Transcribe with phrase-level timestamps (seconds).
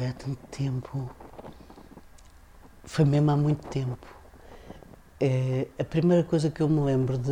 [0.00, 1.10] foi há tanto tempo.
[2.84, 4.06] Foi mesmo há muito tempo.
[5.20, 7.30] É, a primeira coisa que eu me lembro de,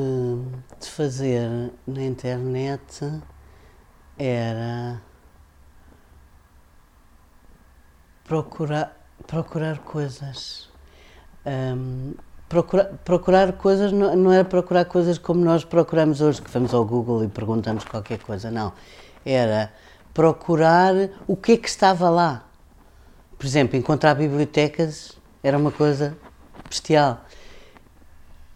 [0.78, 3.10] de fazer na internet
[4.18, 5.00] era
[8.22, 8.94] procurar,
[9.26, 10.68] procurar coisas.
[11.46, 12.12] Um,
[12.50, 16.84] procurar, procurar coisas não, não era procurar coisas como nós procuramos hoje, que vamos ao
[16.84, 18.74] Google e perguntamos qualquer coisa, não.
[19.24, 19.72] Era
[20.12, 20.92] procurar
[21.26, 22.47] o que é que estava lá.
[23.38, 26.18] Por exemplo, encontrar bibliotecas era uma coisa
[26.68, 27.24] bestial.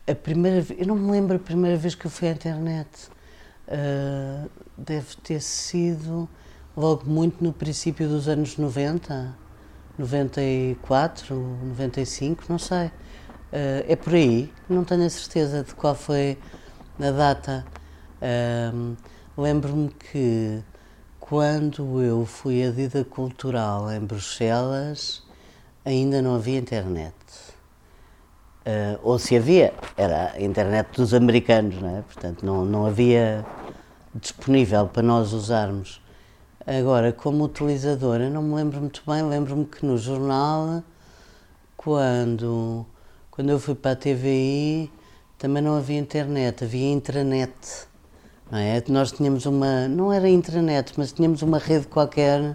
[0.08, 2.88] A primeira eu não me lembro a primeira vez que eu fui à internet.
[3.68, 6.28] Uh, deve ter sido
[6.76, 9.34] logo muito no princípio dos anos 90,
[9.96, 12.86] 94, 95, não sei.
[12.86, 16.36] Uh, é por aí, não tenho a certeza de qual foi
[16.98, 17.64] a data.
[18.20, 18.96] Uh,
[19.36, 20.62] Lembro-me que
[21.32, 25.22] quando eu fui a Dida Cultural em Bruxelas,
[25.82, 27.14] ainda não havia internet.
[28.66, 32.02] Uh, ou se havia, era a internet dos americanos, não é?
[32.02, 33.46] portanto não, não havia
[34.14, 36.02] disponível para nós usarmos.
[36.66, 40.82] Agora, como utilizadora, não me lembro muito bem, lembro-me que no jornal,
[41.78, 42.84] quando,
[43.30, 44.92] quando eu fui para a TVI,
[45.38, 47.88] também não havia internet, havia intranet.
[48.58, 48.82] É?
[48.88, 52.54] Nós tínhamos uma, não era intranet, mas tínhamos uma rede qualquer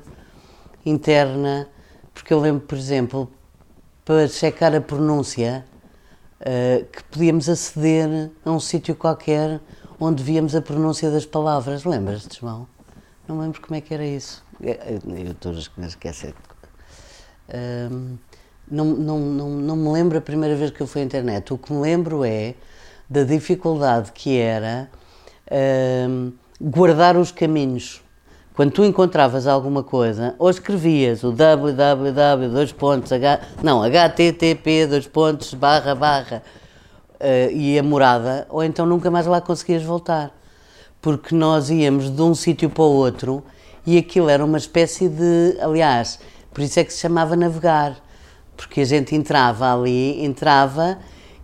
[0.85, 1.67] interna,
[2.13, 3.31] porque eu lembro, por exemplo,
[4.05, 5.65] para checar a pronúncia,
[6.41, 9.59] uh, que podíamos aceder a um sítio qualquer
[9.99, 11.83] onde víamos a pronúncia das palavras.
[11.83, 12.67] Lembras-te, João?
[13.27, 14.45] Não lembro como é que era isso.
[14.61, 16.33] É, eu estou a esquecer.
[17.91, 18.17] Um,
[18.69, 21.53] não, não, não, não me lembro a primeira vez que eu fui à internet.
[21.53, 22.53] O que me lembro é
[23.09, 24.89] da dificuldade que era
[26.59, 28.01] guardar os caminhos.
[28.55, 35.07] Quando tu encontravas alguma coisa, ou escrevias o www, dois pontos, h, não, http, dois
[35.07, 36.41] pontos, barra, barra,
[37.15, 40.33] uh, e a morada, ou então nunca mais lá conseguias voltar
[41.01, 43.43] porque nós íamos de um sítio para o outro
[43.85, 45.57] e aquilo era uma espécie de.
[45.61, 46.19] Aliás,
[46.53, 47.95] por isso é que se chamava navegar,
[48.55, 50.97] porque a gente entrava ali, entrava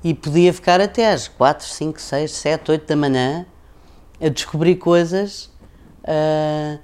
[0.04, 3.46] e podia ficar até às 4, 5, 6, 7, 8 da manhã
[4.24, 5.50] a descobrir coisas.
[6.04, 6.80] Uh,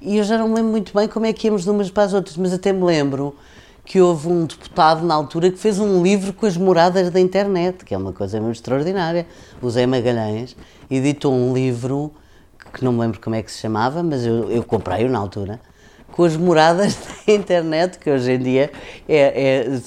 [0.00, 2.04] e eu já não me lembro muito bem como é que íamos de umas para
[2.04, 3.34] as outras, mas até me lembro
[3.84, 7.84] que houve um deputado na altura que fez um livro com as moradas da internet,
[7.84, 9.26] que é uma coisa muito extraordinária.
[9.60, 10.56] O Zé Magalhães
[10.90, 12.12] editou um livro
[12.72, 15.60] que não me lembro como é que se chamava, mas eu, eu comprei-o na altura,
[16.10, 18.70] com as moradas da internet, que hoje em dia
[19.08, 19.80] é, é,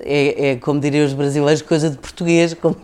[0.00, 2.74] é, é como diriam os brasileiros, coisa de português, como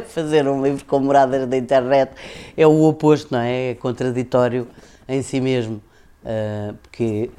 [0.06, 2.12] fazer um livro com moradas da internet
[2.56, 3.70] é o oposto, não é?
[3.70, 4.66] É contraditório
[5.08, 5.82] em si mesmo.
[6.22, 7.30] Uh, porque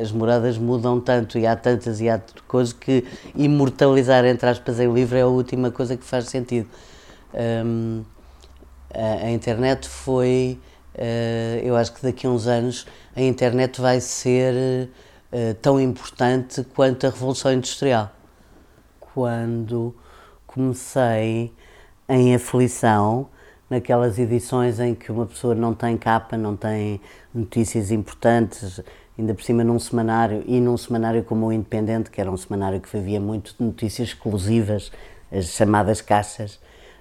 [0.00, 3.04] as moradas mudam tanto e há tantas e há coisas que
[3.36, 6.68] imortalizar entre aspas em livro é a última coisa que faz sentido.
[7.32, 8.02] Um,
[8.92, 10.58] a, internet foi,
[10.96, 12.84] uh, eu acho que daqui a uns anos
[13.14, 14.88] a internet vai ser
[15.32, 18.10] uh, tão importante quanto a Revolução Industrial.
[18.98, 19.94] Quando
[20.46, 21.52] comecei
[22.12, 23.28] em aflição,
[23.70, 27.00] naquelas edições em que uma pessoa não tem capa, não tem
[27.34, 28.80] notícias importantes,
[29.18, 32.80] ainda por cima num semanário, e num semanário como o Independente, que era um semanário
[32.80, 34.92] que havia muito de notícias exclusivas,
[35.32, 36.60] as chamadas caixas,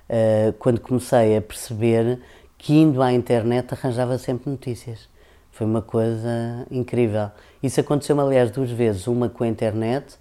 [0.09, 2.19] uh, quando comecei a perceber
[2.57, 5.09] que indo à internet arranjava sempre notícias.
[5.51, 7.31] Foi uma coisa incrível.
[7.61, 9.07] Isso aconteceu-me, aliás, duas vezes.
[9.07, 10.16] Uma com a internet.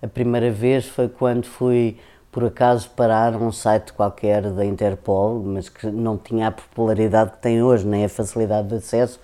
[0.00, 1.96] A primeira vez foi quando fui,
[2.36, 7.38] por acaso, parar um site qualquer da Interpol, mas que não tinha a popularidade que
[7.38, 9.18] tem hoje, nem a facilidade de acesso,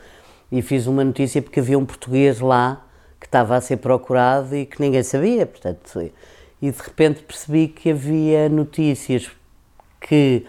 [0.50, 2.82] e fiz uma notícia porque havia um português lá
[3.20, 5.44] que estava a ser procurado e que ninguém sabia.
[5.44, 6.10] Portanto,
[6.62, 9.30] e de repente percebi que havia notícias
[10.00, 10.46] que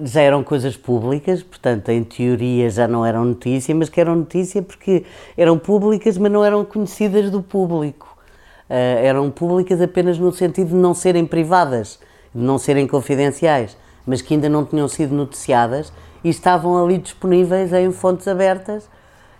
[0.00, 4.62] já eram coisas públicas, portanto, em teoria já não eram notícia, mas que eram notícia
[4.62, 5.04] porque
[5.36, 8.17] eram públicas, mas não eram conhecidas do público.
[8.68, 11.98] Uh, eram públicas apenas no sentido de não serem privadas,
[12.34, 13.76] de não serem confidenciais,
[14.06, 15.92] mas que ainda não tinham sido noticiadas
[16.22, 18.84] e estavam ali disponíveis em fontes abertas.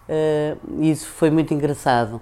[0.08, 2.20] Uh, isso foi muito engraçado.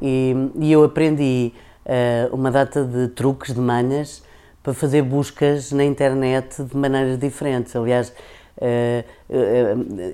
[0.00, 1.52] E, e eu aprendi
[1.86, 4.22] uh, uma data de truques, de manhas,
[4.62, 7.74] para fazer buscas na internet de maneiras diferentes.
[7.74, 8.12] Aliás,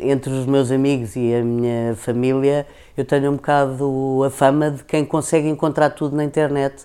[0.01, 4.85] entre os meus amigos e a minha família, eu tenho um bocado a fama de
[4.85, 6.85] quem consegue encontrar tudo na internet,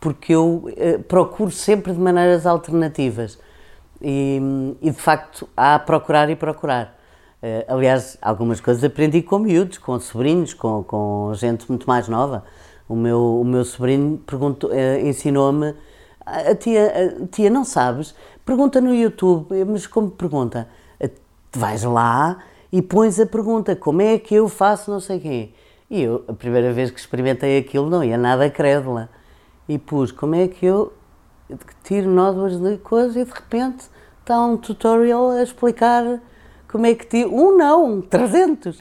[0.00, 3.38] porque eu uh, procuro sempre de maneiras alternativas.
[4.00, 4.40] E,
[4.80, 6.96] e, de facto há a procurar e procurar.
[7.66, 12.44] aliás, algumas coisas aprendi com miúdos, com sobrinhos, com, com gente muito mais nova.
[12.88, 14.22] O meu, o meu sobrinho
[15.04, 15.74] ensinou-me,
[16.24, 18.14] a tia, a tia, não sabes?
[18.44, 20.68] Pergunta no YouTube, mas como pergunta?
[21.52, 25.50] Vais lá e pões a pergunta, como é que eu faço não sei quê?
[25.90, 29.08] E eu, a primeira vez que experimentei aquilo, não ia nada crédula.
[29.68, 30.92] E pus, como é que eu
[31.82, 33.86] tiro nódoas de coisas e de repente
[34.20, 36.20] está um tutorial a explicar
[36.68, 37.34] como é que tiro.
[37.34, 38.78] Um não, 300!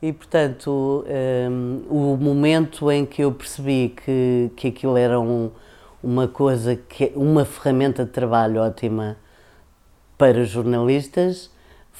[0.00, 1.04] E, portanto,
[1.50, 5.50] um, o momento em que eu percebi que, que aquilo era um,
[6.00, 9.16] uma coisa, que uma ferramenta de trabalho ótima
[10.16, 11.50] para jornalistas,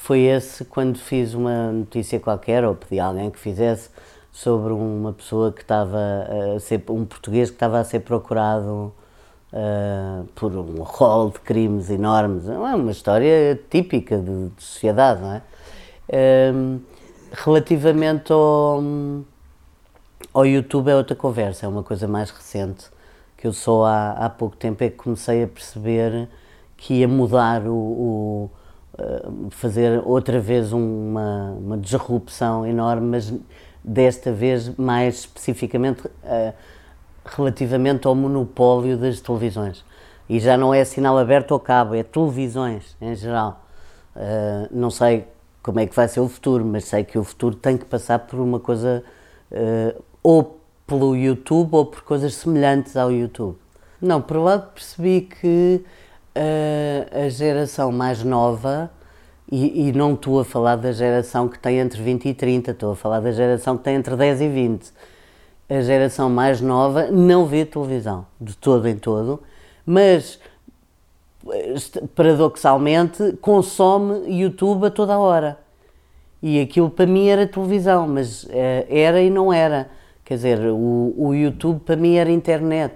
[0.01, 3.89] foi esse quando fiz uma notícia qualquer, ou pedi a alguém que fizesse,
[4.31, 6.25] sobre uma pessoa que estava
[6.55, 8.93] a ser, um português que estava a ser procurado
[9.53, 12.47] uh, por um rol de crimes enormes.
[12.47, 15.41] É uma história típica de, de sociedade, não é?
[16.53, 16.79] Um,
[17.31, 18.81] relativamente ao,
[20.33, 22.85] ao YouTube é outra conversa, é uma coisa mais recente,
[23.37, 26.29] que eu só há, há pouco tempo é que comecei a perceber
[26.77, 28.51] que ia mudar o, o
[29.51, 33.33] fazer outra vez uma, uma disrupção enorme, mas
[33.83, 36.53] desta vez mais especificamente uh,
[37.25, 39.83] relativamente ao monopólio das televisões.
[40.27, 43.65] E já não é sinal aberto ao cabo, é televisões em geral.
[44.15, 45.25] Uh, não sei
[45.61, 48.19] como é que vai ser o futuro, mas sei que o futuro tem que passar
[48.19, 49.03] por uma coisa
[49.51, 53.57] uh, ou pelo YouTube ou por coisas semelhantes ao YouTube.
[54.01, 55.83] Não, por um lado percebi que
[56.35, 58.91] uh, a geração mais nova,
[59.51, 62.91] e, e, não estou a falar da geração que tem entre 20 e 30, estou
[62.91, 64.93] a falar da geração que tem entre 10 e 20.
[65.67, 69.41] A geração mais nova não vê televisão, de todo em todo,
[69.85, 70.39] mas
[72.15, 75.57] paradoxalmente consome YouTube a toda a hora.
[76.41, 79.89] E aquilo para mim era televisão, mas eh, era e não era.
[80.23, 82.93] Quer dizer, o, o YouTube para mim era internet.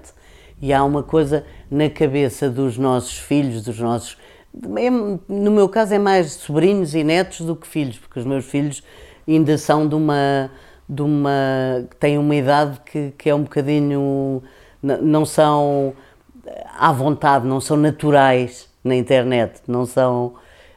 [0.61, 4.17] E há uma coisa na cabeça dos nossos filhos, dos nossos.
[4.77, 8.45] É, no meu caso é mais sobrinhos e netos do que filhos, porque os meus
[8.45, 8.83] filhos
[9.27, 10.49] ainda são de uma.
[10.87, 14.43] De uma têm uma idade que, que é um bocadinho.
[14.81, 15.93] não são
[16.77, 20.35] à vontade, não são naturais na internet, não são.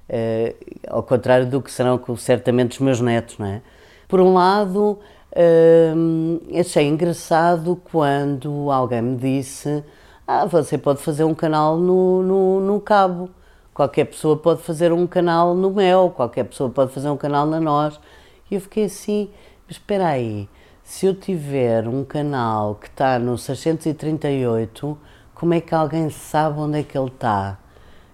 [0.08, 0.54] Uh,
[0.86, 3.60] ao contrário do que serão certamente os meus netos, não é?
[4.06, 5.00] Por um lado,
[5.36, 9.84] uh, achei engraçado quando alguém me disse
[10.28, 13.30] ah, você pode fazer um canal no, no, no Cabo,
[13.72, 17.60] qualquer pessoa pode fazer um canal no Mel, qualquer pessoa pode fazer um canal na
[17.60, 18.00] Nós.
[18.50, 19.30] E eu fiquei assim,
[19.68, 20.48] espera aí,
[20.82, 24.98] se eu tiver um canal que está no 638,
[25.32, 27.56] como é que alguém sabe onde é que ele está?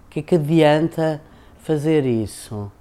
[0.05, 1.19] O que é que adianta
[1.63, 2.71] fazer isso?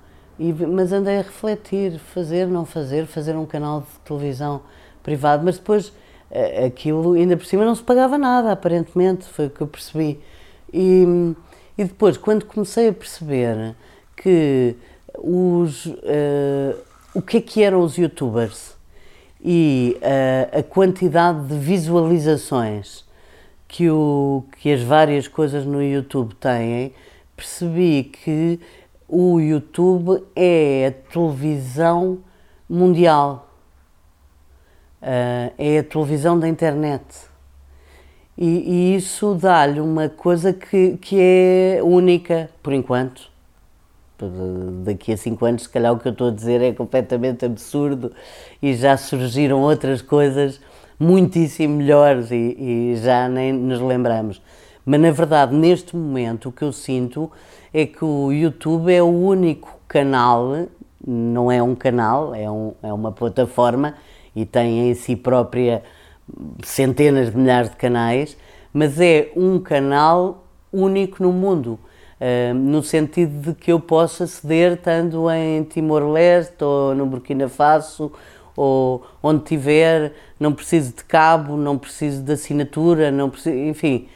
[0.49, 4.62] E, mas andei a refletir, fazer, não fazer, fazer um canal de televisão
[5.03, 5.93] privado, mas depois
[6.67, 10.19] aquilo ainda por cima não se pagava nada, aparentemente, foi o que eu percebi.
[10.73, 11.35] E,
[11.77, 13.75] e depois, quando comecei a perceber
[14.17, 14.75] que
[15.19, 16.79] os, uh,
[17.15, 18.75] o que é que eram os youtubers
[19.44, 23.05] e uh, a quantidade de visualizações
[23.69, 26.93] que, o, que as várias coisas no YouTube têm,
[27.37, 28.61] percebi que
[29.14, 32.20] o YouTube é a televisão
[32.67, 33.53] mundial
[35.03, 37.05] uh, é a televisão da internet.
[38.39, 43.31] E, e isso dá-lhe uma coisa que, que é única, por enquanto.
[44.84, 48.13] Daqui a cinco anos, se calhar, o que eu estou a dizer é completamente absurdo
[48.63, 50.60] e já surgiram outras coisas
[50.98, 54.41] muitíssimo melhores e, e já nem nos lembramos.
[54.87, 57.31] Mas na verdade, neste momento, o que eu sinto
[57.72, 60.67] é que o YouTube é o único canal,
[61.06, 63.94] não é um canal, é, um, é uma plataforma
[64.34, 65.82] e tem em si própria
[66.62, 68.36] centenas de milhares de canais,
[68.72, 71.79] mas é um canal único no mundo,
[72.20, 78.12] uh, no sentido de que eu possa aceder estando em Timor-Leste ou no Burkina Faso
[78.56, 84.08] ou onde tiver, não preciso de cabo, não preciso de assinatura, não preciso, enfim,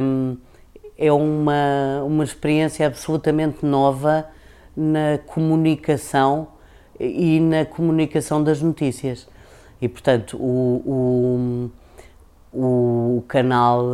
[0.00, 0.36] um,
[0.98, 4.26] é uma, uma experiência absolutamente nova
[4.76, 6.48] na comunicação
[6.98, 9.28] e na comunicação das notícias.
[9.80, 11.70] E, portanto, o,
[12.52, 13.86] o, o canal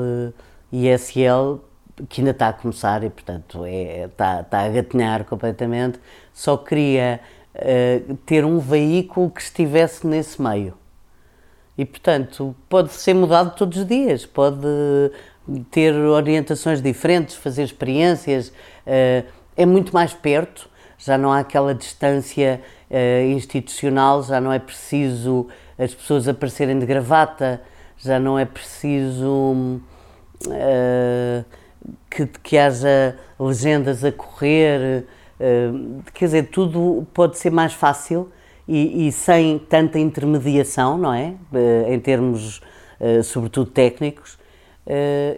[0.73, 1.61] ISL,
[2.09, 6.01] que ainda está a começar e, portanto, é, está, está a gatinhar completamente,
[6.33, 7.21] só queria
[7.55, 10.75] uh, ter um veículo que estivesse nesse meio.
[11.77, 14.67] E, portanto, pode ser mudado todos os dias, pode
[15.71, 22.63] ter orientações diferentes, fazer experiências, uh, é muito mais perto, já não há aquela distância
[22.91, 25.47] uh, institucional, já não é preciso
[25.79, 27.61] as pessoas aparecerem de gravata,
[27.99, 29.81] já não é preciso
[30.47, 31.45] uh,
[32.09, 35.05] que, que haja legendas a correr,
[36.15, 38.31] quer dizer, tudo pode ser mais fácil
[38.67, 41.35] e, e sem tanta intermediação, não é?
[41.89, 42.63] Em termos,
[43.25, 44.39] sobretudo, técnicos,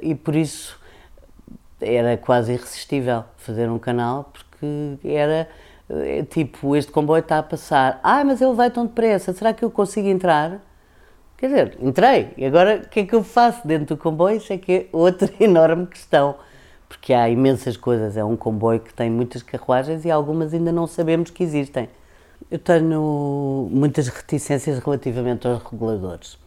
[0.03, 0.79] e por isso
[1.81, 5.49] era quase irresistível fazer um canal, porque era
[6.31, 9.71] tipo, este comboio está a passar, ah, mas ele vai tão depressa, será que eu
[9.71, 10.61] consigo entrar?
[11.37, 14.39] Quer dizer, entrei, e agora o que é que eu faço dentro do comboio?
[14.39, 16.37] Isso é que é outra enorme questão,
[16.89, 18.17] porque há imensas coisas.
[18.17, 21.89] É um comboio que tem muitas carruagens e algumas ainda não sabemos que existem.
[22.51, 26.39] Eu tenho muitas reticências relativamente aos reguladores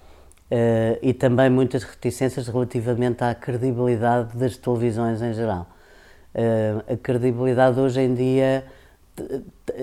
[0.51, 5.67] uh, e também muitas reticências relativamente à credibilidade das televisões em geral.
[6.33, 8.65] Uh, a credibilidade hoje em dia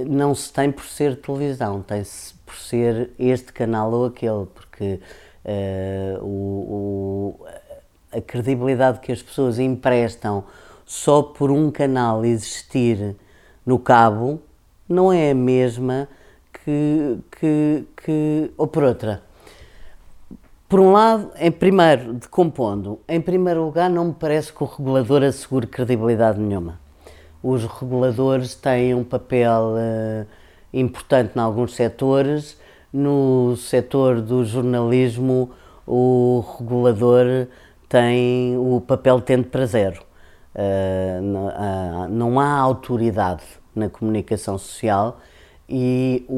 [0.09, 5.01] não se tem por ser televisão, tem-se por ser este canal ou aquele, porque
[5.45, 7.47] uh, o, o,
[8.13, 10.45] a credibilidade que as pessoas emprestam
[10.85, 13.17] só por um canal existir
[13.65, 14.41] no cabo
[14.89, 16.09] não é a mesma
[16.53, 19.26] que, que, que ou por outra.
[20.69, 25.23] Por um lado, em primeiro, decompondo, em primeiro lugar, não me parece que o regulador
[25.23, 26.81] assegure credibilidade nenhuma.
[27.41, 30.27] Os reguladores têm um papel uh,
[30.73, 32.59] importante em alguns setores.
[32.93, 35.51] No setor do jornalismo,
[35.87, 37.47] o regulador
[37.89, 40.03] tem o papel tende para zero.
[40.53, 45.21] Uh, não há autoridade na comunicação social
[45.69, 46.35] e o,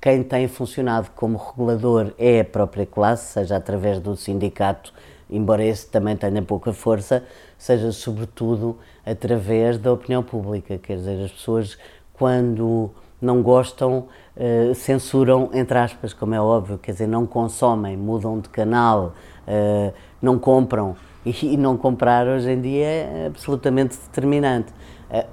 [0.00, 4.92] quem tem funcionado como regulador é a própria classe, seja através do sindicato,
[5.28, 7.24] embora esse também tenha pouca força,
[7.56, 10.78] seja sobretudo através da opinião pública.
[10.78, 11.78] Quer dizer, as pessoas,
[12.12, 18.40] quando não gostam, uh, censuram, entre aspas, como é óbvio, quer dizer, não consomem, mudam
[18.40, 19.14] de canal,
[19.46, 20.96] uh, não compram.
[21.22, 24.72] E, não comprar hoje em dia é absolutamente determinante.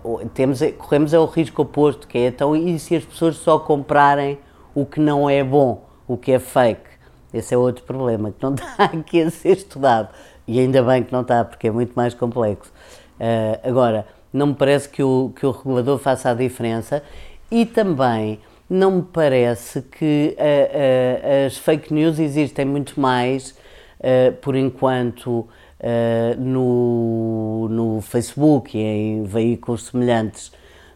[0.04, 3.60] Uh, temos, corremos é o risco oposto, que é então, e se as pessoas só
[3.60, 4.40] comprarem
[4.74, 6.88] o que não é bom, o que é fake?
[7.34, 10.10] Esse é outro problema, que não está aqui a ser estudado.
[10.48, 12.72] E ainda bem que não está, porque é muito mais complexo.
[13.64, 17.04] agora, não me parece que o, que o regulador faça a diferença
[17.52, 23.52] e também não me parece que uh, uh, as fake news existem muito mais,
[24.00, 25.48] uh, por enquanto,
[26.38, 30.52] no, no Facebook e em veículos semelhantes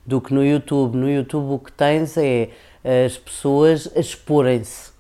[0.05, 0.97] do que no YouTube.
[0.97, 2.49] No YouTube o que tens é
[2.83, 4.91] as pessoas exporem-se.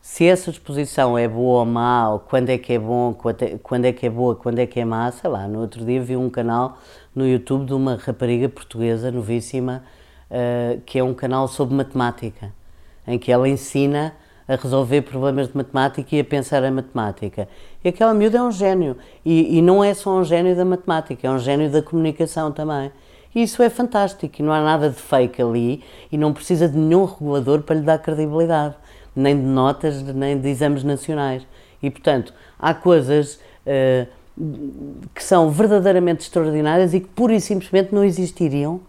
[0.00, 3.12] Se essa exposição é boa ou má, ou quando é que é bom,
[3.62, 6.00] quando é que é boa, quando é que é má, sei lá, no outro dia
[6.00, 6.78] vi um canal
[7.14, 9.82] no YouTube de uma rapariga portuguesa novíssima
[10.30, 12.52] uh, que é um canal sobre matemática,
[13.06, 14.14] em que ela ensina
[14.46, 17.48] a resolver problemas de matemática e a pensar a matemática.
[17.86, 18.96] E aquela miúda é um gênio.
[19.24, 22.90] E, e, não é só um gênio da matemática, é um gênio da comunicação também.
[23.32, 26.76] E isso é fantástico e não há nada de fake ali e não precisa de
[26.76, 28.74] nenhum regulador para lhe dar credibilidade,
[29.14, 31.46] nem de notas, nem de exames nacionais.
[31.80, 34.08] E, portanto, há coisas uh,
[35.14, 38.80] que são verdadeiramente extraordinárias e que pura e simplesmente não existiriam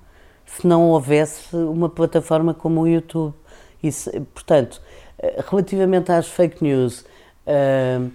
[0.43, 3.35] se não houvesse uma plataforma como o YouTube.
[4.33, 4.81] Portanto,
[5.19, 7.01] eh, relativamente às fake news,
[7.45, 8.09] uh,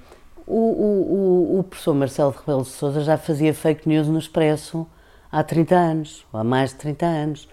[0.46, 4.86] o, o, o, professor Marcelo Rebelo de Sousa já fazia fake news no Expresso
[5.30, 7.48] há 30 anos, ou há mais de 30 anos.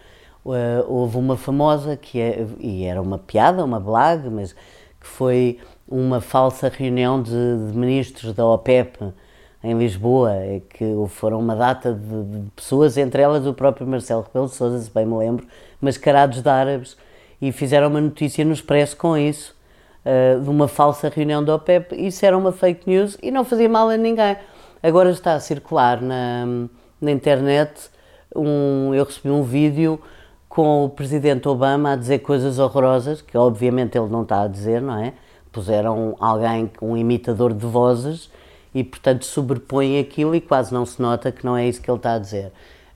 [0.46, 5.60] Uh, houve uma famosa, que é, e era uma piada, uma blague, mas que foi
[5.88, 9.13] uma falsa reunião de, de ministros da OPEP
[9.63, 10.31] em Lisboa,
[10.69, 14.79] que foram uma data de, de, pessoas, entre elas o próprio Marcelo Rebelo de Sousa,
[14.79, 15.46] se bem me lembro,
[15.81, 16.98] mascarados de árabes,
[17.41, 19.55] e fizeram uma notícia no Expresso com isso,
[20.05, 21.95] uh, de uma falsa reunião da OPEP.
[21.95, 24.37] Isso era uma fake news e não fazia mal a ninguém.
[24.81, 26.45] Agora está a circular na,
[27.01, 27.89] na internet,
[28.35, 29.99] um, eu recebi um vídeo
[30.47, 34.81] com o presidente Obama a dizer coisas horrorosas, que obviamente ele não está a dizer,
[34.81, 35.13] não é?
[35.51, 38.29] Puseram alguém, um imitador de vozes,
[38.73, 41.97] e, portanto, sobrepõe aquilo e quase não se nota que não é isso que ele
[41.97, 42.47] está a dizer.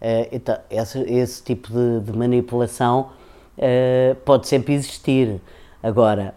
[0.02, 3.10] Uh, então, esse, esse, tipo de, de manipulação
[3.58, 5.42] uh, pode sempre existir.
[5.82, 6.36] Agora,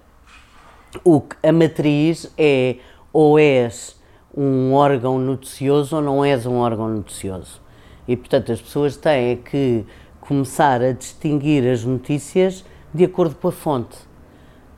[1.05, 2.77] o, a matriz é
[3.13, 3.97] ou és
[4.37, 7.61] um órgão noticioso ou não és um órgão noticioso.
[8.07, 9.85] E, portanto, as pessoas têm que
[10.21, 13.97] começar a distinguir as notícias de acordo com a fonte.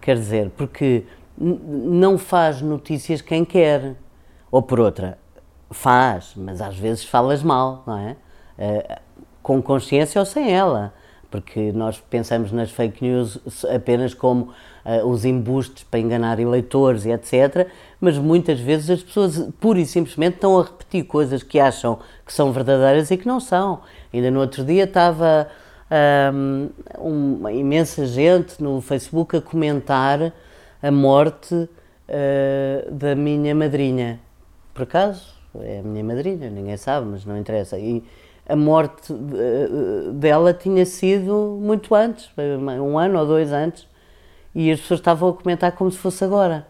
[0.01, 1.05] Quer dizer, porque
[1.37, 3.97] não faz notícias quem quer
[4.51, 5.19] ou por outra,
[5.71, 8.17] faz, mas às vezes falas mal, não é?
[8.59, 9.01] Uh,
[9.43, 10.93] com consciência ou sem ela.
[11.31, 14.53] porque nós pensamos nas fake news apenas como
[14.85, 17.69] uh, os embustes para enganar eleitores e etc.
[18.01, 22.33] Mas muitas vezes as pessoas pura e simplesmente estão a repetir coisas que acham que
[22.33, 23.81] são verdadeiras e que não são.
[24.13, 25.49] Ainda no outro dia estava
[26.33, 26.69] um,
[26.99, 30.33] uma imensa gente no Facebook a comentar
[30.83, 34.21] a morte uh, da minha madrinha.
[34.75, 37.79] Por acaso, é a minha madrinha, ninguém sabe, mas não interessa.
[37.79, 38.03] E
[38.49, 39.13] a morte
[40.15, 42.31] dela tinha sido muito antes,
[42.81, 43.87] um ano ou dois antes,
[44.55, 46.67] e as pessoas estavam a comentar como se fosse agora.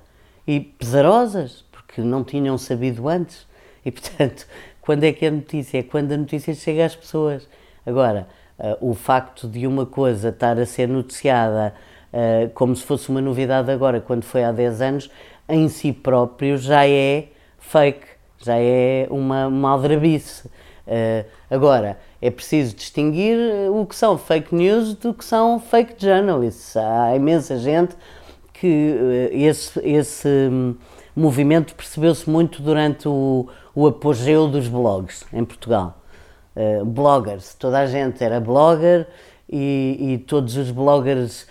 [0.47, 3.47] E pesarosas, porque não tinham sabido antes.
[3.85, 4.47] E portanto,
[4.80, 5.78] quando é que a notícia?
[5.78, 7.49] É quando a notícia chega às pessoas.
[7.85, 11.75] Agora, uh, o facto de uma coisa estar a ser noticiada
[12.12, 15.11] uh, como se fosse uma novidade agora, quando foi há 10 anos,
[15.49, 18.06] em si próprio já é fake,
[18.38, 20.47] já é uma, uma aldrabice.
[20.87, 23.38] Uh, agora, é preciso distinguir
[23.70, 26.76] o que são fake news do que são fake journalists.
[26.76, 27.94] Há imensa gente
[28.52, 30.75] que uh, esse, esse um,
[31.14, 35.96] movimento percebeu-se muito durante o, o apogeu dos blogs em Portugal.
[36.56, 39.06] Uh, bloggers, toda a gente era blogger
[39.48, 41.46] e, e todos os bloggers,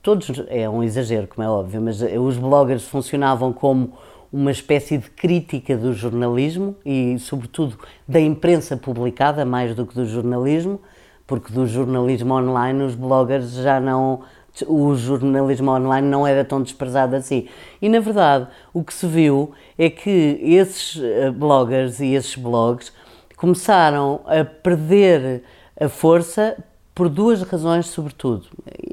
[0.00, 3.92] todos, é um exagero, como é óbvio, mas os bloggers funcionavam como
[4.32, 10.06] uma espécie de crítica do jornalismo e, sobretudo, da imprensa publicada, mais do que do
[10.06, 10.80] jornalismo,
[11.26, 14.22] porque do jornalismo online os bloggers já não.
[14.66, 17.46] O jornalismo online não era tão desprezado assim.
[17.80, 22.92] E, na verdade, o que se viu é que esses eh, bloggers e esses blogs
[23.36, 25.44] começaram a perder
[25.80, 26.56] a força
[27.00, 28.46] por duas razões, sobretudo,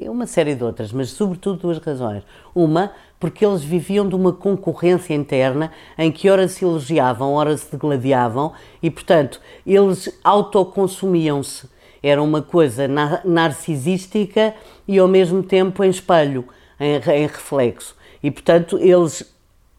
[0.06, 2.22] uma série de outras, mas sobretudo duas razões.
[2.54, 7.70] Uma, porque eles viviam de uma concorrência interna em que ora se elogiavam, ora se
[7.70, 11.68] degladiavam e, portanto, eles autoconsumiam-se.
[12.02, 12.88] Era uma coisa
[13.22, 14.54] narcisística
[14.86, 16.46] e ao mesmo tempo em espelho,
[16.80, 17.94] em, em reflexo.
[18.22, 19.22] E, portanto, eles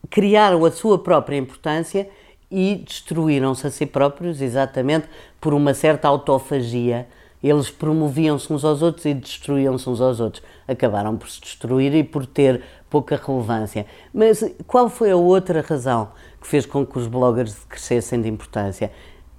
[0.08, 2.08] criaram a sua própria importância
[2.48, 5.08] e destruíram-se a si próprios exatamente
[5.40, 7.08] por uma certa autofagia
[7.42, 10.42] eles promoviam-se uns aos outros e destruíam-se uns aos outros.
[10.68, 13.86] Acabaram por se destruir e por ter pouca relevância.
[14.12, 18.92] Mas qual foi a outra razão que fez com que os bloggers crescessem de importância?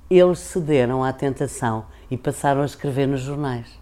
[0.09, 3.79] Eles cederam à tentação e passaram a escrever nos jornais.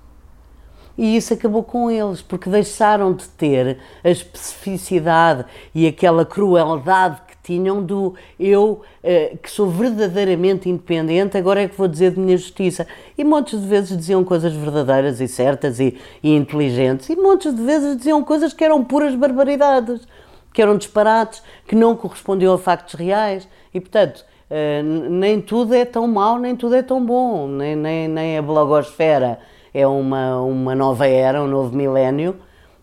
[0.98, 7.82] E isso acabou com eles, porque deixaram de ter a especificidade e aquela crueldade tinham
[7.82, 12.86] do eu, eh, que sou verdadeiramente independente, agora é que vou dizer de minha justiça.
[13.18, 17.64] E montes de vezes diziam coisas verdadeiras e certas e, e inteligentes, e montes de
[17.64, 20.08] vezes diziam coisas que eram puras barbaridades,
[20.54, 23.48] que eram disparates, que não correspondiam a factos reais.
[23.74, 28.08] E, portanto, eh, nem tudo é tão mau, nem tudo é tão bom, nem, nem,
[28.08, 29.40] nem a blogosfera
[29.74, 32.36] é uma, uma nova era, um novo milénio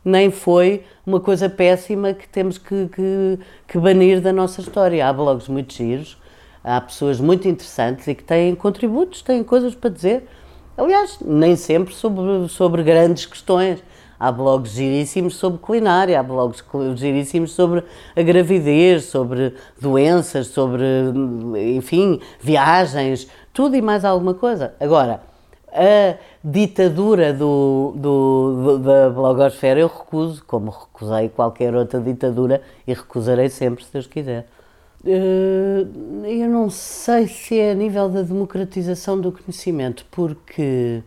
[0.07, 5.05] nem foi uma coisa péssima que temos que, que, que banir da nossa história.
[5.05, 6.17] Há blogs muito giros,
[6.63, 10.29] há pessoas muito interessantes e que têm contributos, têm coisas para dizer.
[10.77, 13.83] Aliás, nem sempre sobre, sobre grandes questões.
[14.19, 16.65] Há blogs giríssimos sobre culinária, há blogs
[16.95, 17.83] giríssimos sobre
[18.15, 20.85] a gravidez, sobre doenças, sobre,
[21.77, 24.73] enfim, viagens, tudo e mais alguma coisa.
[24.79, 25.21] Agora,
[25.77, 32.95] a ditadura do, do, do, da blogosfera eu recuso, como recusei qualquer outra ditadura e
[32.95, 34.47] recusarei sempre, se Deus quiser.
[35.05, 35.87] Eh,
[36.25, 41.03] eu não sei se é a nível da democratização do conhecimento, porque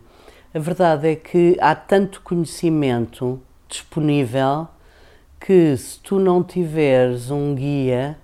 [0.54, 4.68] a verdade é que há tanto conhecimento disponível
[5.38, 8.16] que se tu não tiveres um guia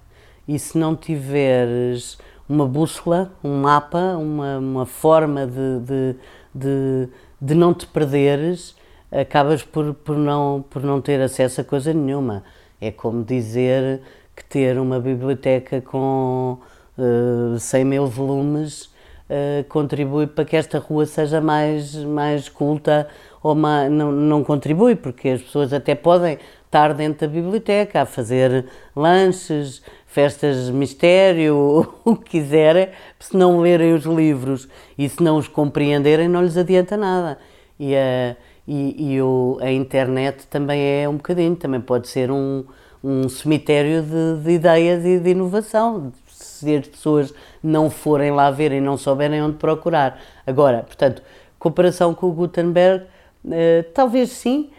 [0.46, 6.16] e se não tiveres uma bússola, um mapa, uma, uma forma de, de,
[6.54, 7.08] de,
[7.40, 8.74] de não te perderes,
[9.10, 12.44] acabas por, por, não, por não ter acesso a coisa nenhuma.
[12.80, 14.00] É como dizer
[14.34, 16.58] que ter uma biblioteca com
[16.98, 18.90] uh, eh, 100 mil volumes
[19.30, 23.08] uh, contribui para que esta rua seja mais, mais culta
[23.42, 28.06] ou mais, não, não contribui, porque as pessoas até podem estar dentro da biblioteca a
[28.06, 35.22] fazer lanches, festas de mistério, o que quiserem, se não lerem os livros e se
[35.22, 37.38] não os compreenderem, não lhes adianta nada.
[37.78, 42.64] E a, e, e o, a internet também é um bocadinho, também pode ser um,
[43.02, 48.72] um cemitério de, de ideias e de inovação, se as pessoas não forem lá ver
[48.72, 50.20] e não souberem onde procurar.
[50.46, 51.22] Agora, portanto,
[51.58, 53.04] comparação com o Gutenberg,
[53.44, 54.70] uh, talvez sim,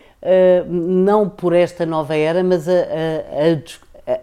[0.68, 4.14] não por esta nova era, mas a, a,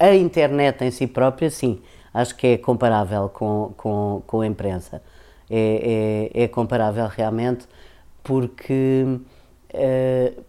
[0.00, 1.80] a, a internet em si própria, sim,
[2.12, 5.02] acho que é comparável com, com, com a imprensa.
[5.50, 7.66] É, é, é comparável realmente.
[8.22, 9.04] porque
[9.74, 10.42] uh,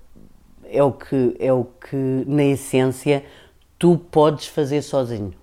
[0.65, 3.23] é, o que, é o que, na essência,
[3.77, 5.33] tu podes fazer sozinho.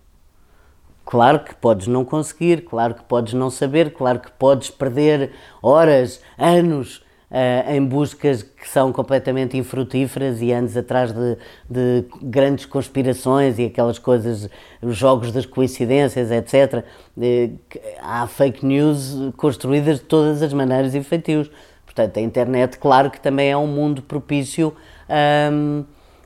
[1.04, 6.20] Claro que podes não conseguir, claro que podes não saber, claro que podes perder horas,
[6.38, 11.36] anos uh, em buscas que são completamente infrutíferas e anos atrás de,
[11.68, 14.48] de, grandes conspirações e aquelas coisas,
[14.82, 16.84] os jogos das coincidências, etc.
[17.16, 17.56] Uh,
[18.02, 21.50] há fake news construídas de todas as maneiras e feitios.
[21.84, 24.74] Portanto, a internet, claro que também é um mundo propício
[25.52, 25.84] um,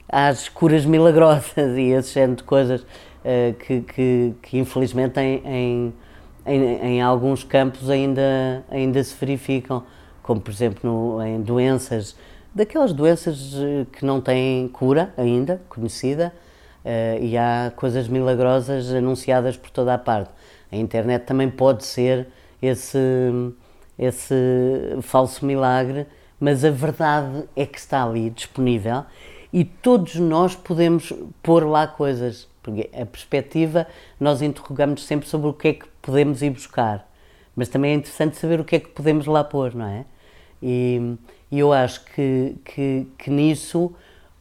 [0.08, 5.94] às curas milagrosas e esse género de coisas uh, que, que, que, infelizmente em, em,
[6.46, 9.84] em, em, alguns campos ainda, ainda se verificam,
[10.24, 12.16] como por exemplo no, em doenças,
[12.52, 16.32] daquelas doenças eh, que não têm cura ainda conhecida
[16.84, 20.30] uh, e há coisas milagrosas anunciadas por toda a parte.
[20.72, 22.26] A internet também pode ser
[22.60, 22.98] esse,
[23.96, 24.34] esse
[25.02, 26.06] falso milagre
[26.44, 29.04] mas a verdade é que está ali disponível
[29.52, 33.86] e todos nós podemos pôr lá coisas, porque a perspectiva
[34.18, 37.08] nós interrogamos sempre sobre o que é que podemos ir buscar,
[37.54, 40.04] mas também é interessante saber o que é que podemos lá pôr, não é?
[40.66, 41.16] E,
[41.52, 43.92] eu acho que, que, que nisso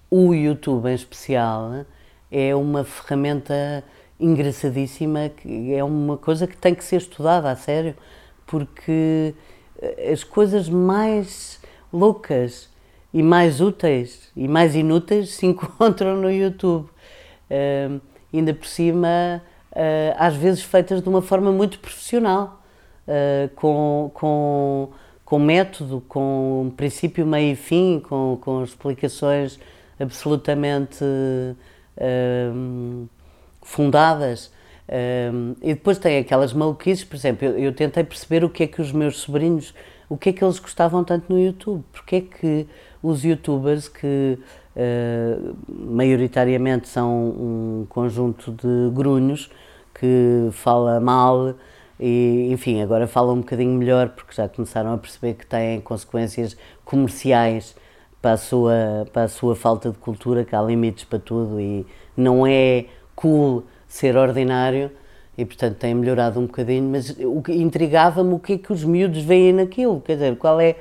[0.09, 1.85] o YouTube em especial
[2.31, 3.83] é uma ferramenta
[4.19, 7.95] engraçadíssima, que é uma coisa que tem que ser estudada a sério,
[8.47, 9.35] porque
[10.11, 11.59] as coisas mais
[11.91, 12.69] loucas
[13.13, 16.89] e mais úteis e mais inúteis se encontram no YouTube.
[17.51, 18.01] Uh,
[18.33, 22.63] ainda por cima, uh, às vezes feitas de uma forma muito profissional,
[23.07, 24.89] uh, com, com,
[25.25, 29.59] com método, com princípio, meio e fim, com, com explicações
[29.99, 31.03] absolutamente
[33.61, 34.51] fundadas.
[35.61, 38.81] e depois tem aquelas maluquices, por exemplo, eu, eu tentei perceber o que é que
[38.81, 39.73] os meus sobrinhos
[40.13, 42.67] o que é que eles gostavam tanto no YouTube, porque é que
[43.01, 44.37] os youtubers que
[44.75, 49.49] uh, maioritariamente são um conjunto de grunhos
[49.93, 51.55] que fala mal
[51.99, 56.57] e enfim, agora falam um bocadinho melhor porque já começaram a perceber que têm consequências
[56.83, 57.75] comerciais
[58.21, 61.85] para a sua, para a sua falta de cultura, que há limites para tudo e
[62.15, 64.89] não é cool ser ordinário,
[65.37, 68.83] e portanto tem melhorado um bocadinho, mas o que intrigava-me o que é que os
[68.83, 70.75] miúdos veem naquilo, quer dizer, qual é.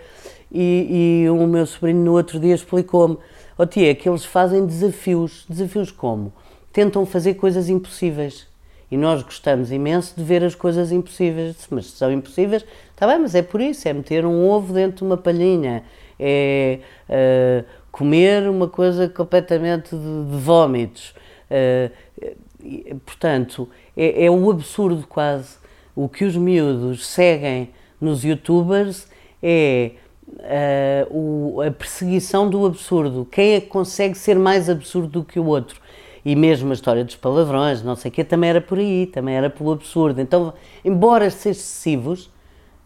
[0.51, 3.17] E, e o meu sobrinho no outro dia explicou-me:
[3.59, 5.47] Ó oh, tia, é que eles fazem desafios.
[5.49, 6.33] Desafios como?
[6.73, 8.47] Tentam fazer coisas impossíveis.
[8.93, 11.57] E nós gostamos imenso de ver as coisas impossíveis.
[11.71, 14.99] Mas se são impossíveis, está bem, mas é por isso: é meter um ovo dentro
[14.99, 15.83] de uma palhinha,
[16.21, 16.79] é
[17.09, 21.15] uh, comer uma coisa completamente de, de vómitos.
[21.51, 25.57] Uh, portanto, é, é o absurdo quase.
[25.97, 29.09] O que os miúdos seguem nos youtubers
[29.43, 29.93] é
[30.29, 33.27] uh, o, a perseguição do absurdo.
[33.33, 35.81] Quem é que consegue ser mais absurdo do que o outro?
[36.25, 39.35] E mesmo a história dos palavrões, não sei o quê, também era por aí, também
[39.35, 40.21] era pelo absurdo.
[40.21, 40.55] Então,
[40.85, 42.31] embora sejam excessivos,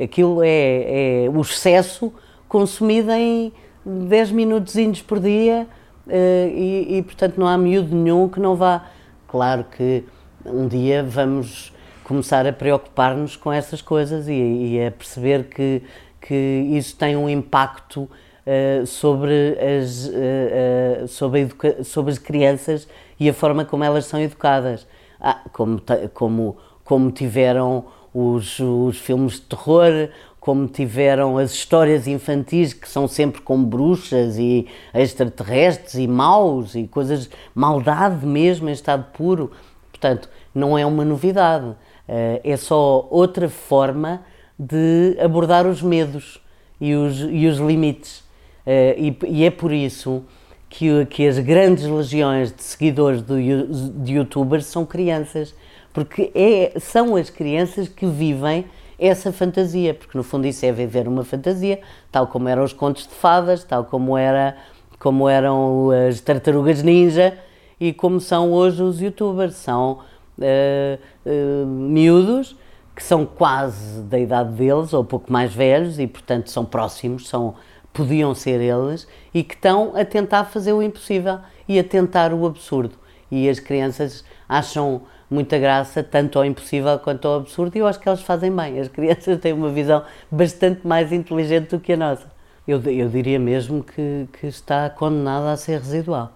[0.00, 2.12] aquilo é, é o excesso
[2.48, 3.52] consumido em
[3.84, 5.66] 10 minutos por dia
[6.06, 8.86] uh, e, e, portanto, não há miúdo nenhum que não vá.
[9.28, 10.04] Claro que
[10.44, 11.72] um dia vamos
[12.04, 15.82] começar a preocupar-nos com essas coisas e, e, a perceber que,
[16.20, 16.34] que
[16.70, 18.08] isso tem um impacto
[18.46, 21.48] uh, sobre, as, uh, sobre,
[21.84, 24.86] sobre as crianças e a forma como elas são educadas.
[25.20, 25.82] Ah, como,
[26.12, 33.08] como, como tiveram os, os filmes de terror, como tiveram as histórias infantis que são
[33.08, 39.50] sempre com bruxas e extraterrestres e maus e coisas, maldade mesmo em estado puro.
[39.90, 41.74] Portanto, não é uma novidade,
[42.06, 44.22] eh, é só outra forma
[44.58, 46.40] de abordar os medos
[46.80, 48.25] e os, e os limites.
[48.66, 50.24] Eh, e, é por isso
[50.68, 55.54] que, que as grandes legiões de seguidores do, de youtubers são crianças,
[55.92, 58.66] porque é, são as crianças que vivem
[58.98, 63.06] essa fantasia, porque no fundo isso é viver uma fantasia, tal como eram os contos
[63.06, 64.56] de fadas, tal como, era,
[64.98, 67.38] como eram as tartarugas ninja,
[67.78, 69.54] e como são hoje os youtubers.
[69.54, 70.00] São
[70.38, 72.56] uh, uh, miúdos
[72.94, 77.54] que são quase da idade deles ou pouco mais velhos e, portanto, são próximos, são,
[77.96, 82.46] podiam ser eles e que estão a tentar fazer o impossível e a tentar o
[82.46, 82.94] absurdo.
[83.30, 87.98] E as crianças acham muita graça tanto ao impossível quanto ao absurdo e eu acho
[87.98, 88.78] que elas fazem bem.
[88.78, 92.30] As crianças têm uma visão bastante mais inteligente do que a nossa.
[92.66, 96.32] Eu, eu diria mesmo que, que está condenada a ser residual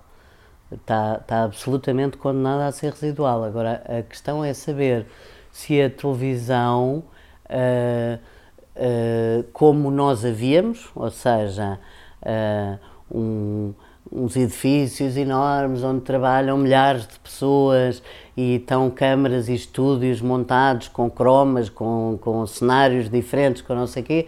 [0.75, 3.45] está, está absolutamente condenada a ser residual.
[3.45, 5.07] Agora, a questão é saber
[5.51, 7.05] se a televisão
[7.47, 8.19] uh,
[8.81, 11.79] uh, como nós havíamos, ou seja,
[12.23, 12.79] uh,
[13.17, 13.75] um,
[14.11, 18.03] uns edifícios enormes onde trabalham milhares de pessoas
[18.37, 24.03] e estão câmaras e estúdios montados com cromas, com, com cenários diferentes, com não sei
[24.03, 24.27] o quê.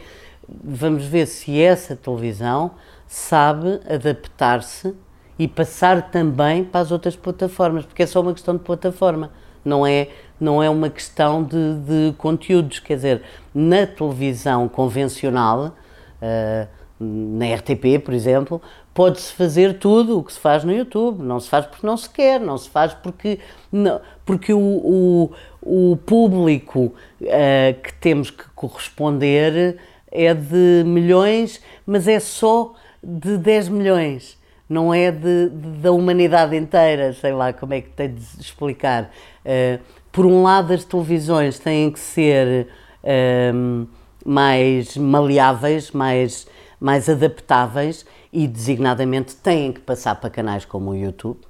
[0.62, 2.72] Vamos ver se essa televisão
[3.06, 4.94] sabe adaptar-se
[5.38, 9.30] e passar também para as outras plataformas, porque é só uma questão de plataforma,
[9.64, 10.08] não é,
[10.42, 12.80] não é uma questão de, de conteúdos.
[12.80, 13.22] Quer dizer,
[13.54, 15.76] na televisão convencional,
[16.20, 18.60] uh, na RTP, por exemplo,
[18.92, 21.22] pode-se fazer tudo o que se faz no YouTube.
[21.22, 23.38] Não se faz porque não se quer, não se faz porque,
[23.70, 29.78] não, porque o, o, o público uh, que temos que corresponder
[30.10, 36.56] é de milhões, mas é só de 10 milhões, não é de, de, da humanidade
[36.56, 39.10] inteira, sei lá como é que tenho de explicar.
[39.44, 42.68] Uh, por um lado, as televisões têm que ser
[43.02, 43.88] uh,
[44.24, 46.46] mais maleáveis, mais,
[46.78, 51.40] mais adaptáveis e, designadamente, têm que passar para canais como o YouTube.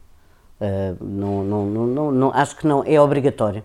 [0.61, 3.65] Uh, não, não, não, não, acho que não, é obrigatório.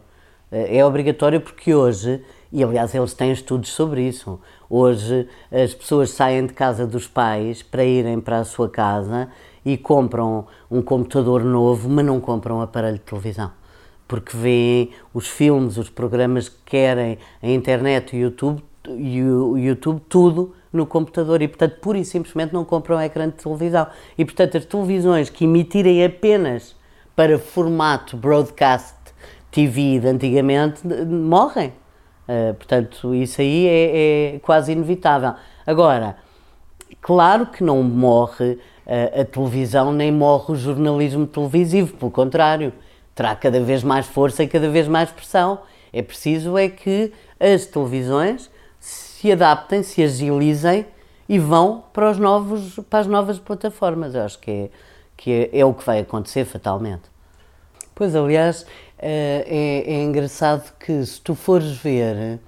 [0.52, 4.40] é obrigatório porque hoje e aliás, eles têm estudos sobre isso.
[4.70, 9.30] Hoje as pessoas saem de casa dos pais para irem para a sua casa
[9.66, 13.52] e compram um computador novo, mas não compram um aparelho de televisão.
[14.08, 20.02] Porque veem os filmes, os programas que querem, a internet, o YouTube, e o YouTube,
[20.08, 23.88] tudo no computador e, portanto, pura e simplesmente não compram um ecrã de televisão.
[24.17, 26.76] E, portanto, as televisões que emitirem apenas
[27.15, 28.96] para formato broadcast
[29.52, 31.74] TV de antigamente morrem
[32.28, 35.34] Uh, portanto, isso aí é, é, quase inevitável.
[35.65, 36.17] Agora,
[37.02, 42.74] claro que não morre uh, a televisão, nem morre o jornalismo televisivo, pelo contrário,
[43.17, 45.60] terá cada vez mais força e cada vez mais pressão.
[45.91, 48.49] É preciso é que as televisões
[48.80, 50.86] se adaptem, se agilizem
[51.27, 54.13] e vão para, os novos, para as novas plataformas.
[54.13, 54.69] Eu acho que é,
[55.17, 57.10] que é, é o que vai acontecer fatalmente.
[57.95, 58.67] Pois, aliás,
[58.99, 62.39] eh, é, é, engraçado que se tu fores ver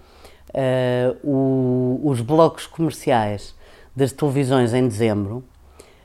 [0.53, 3.55] uh, o, os blocos comerciais
[3.95, 5.37] das televisões em dezembro,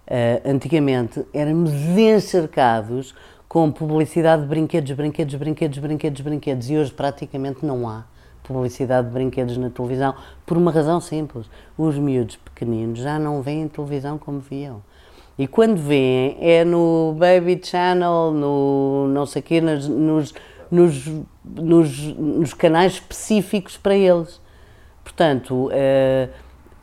[0.09, 3.14] uh, antigamente éramos encharcados
[3.55, 8.03] com publicidade de brinquedos, brinquedos, brinquedos, brinquedos, brinquedos e hoje praticamente não há
[8.43, 10.12] publicidade de brinquedos na televisão
[10.45, 11.49] por uma razão simples.
[11.79, 14.83] Os miúdos pequeninos já não veem televisão como viam.
[15.38, 20.35] E quando vêem, é no Baby Channel, no não sei quê, nos, nos,
[20.69, 21.07] nos,
[22.17, 24.40] nos, canais específicos para eles.
[25.05, 26.29] Portanto, é,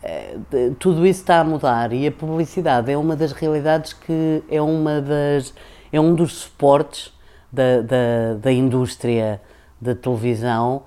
[0.01, 0.37] é,
[0.79, 5.01] tudo isso está a mudar e a publicidade é uma das realidades que é uma
[5.01, 5.53] das
[5.91, 7.13] é um dos suportes
[7.51, 9.41] da, da, da indústria
[9.79, 10.83] da televisão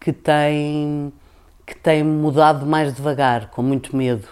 [0.00, 1.12] que tem
[1.66, 4.26] que tem mudado mais devagar, com muito medo.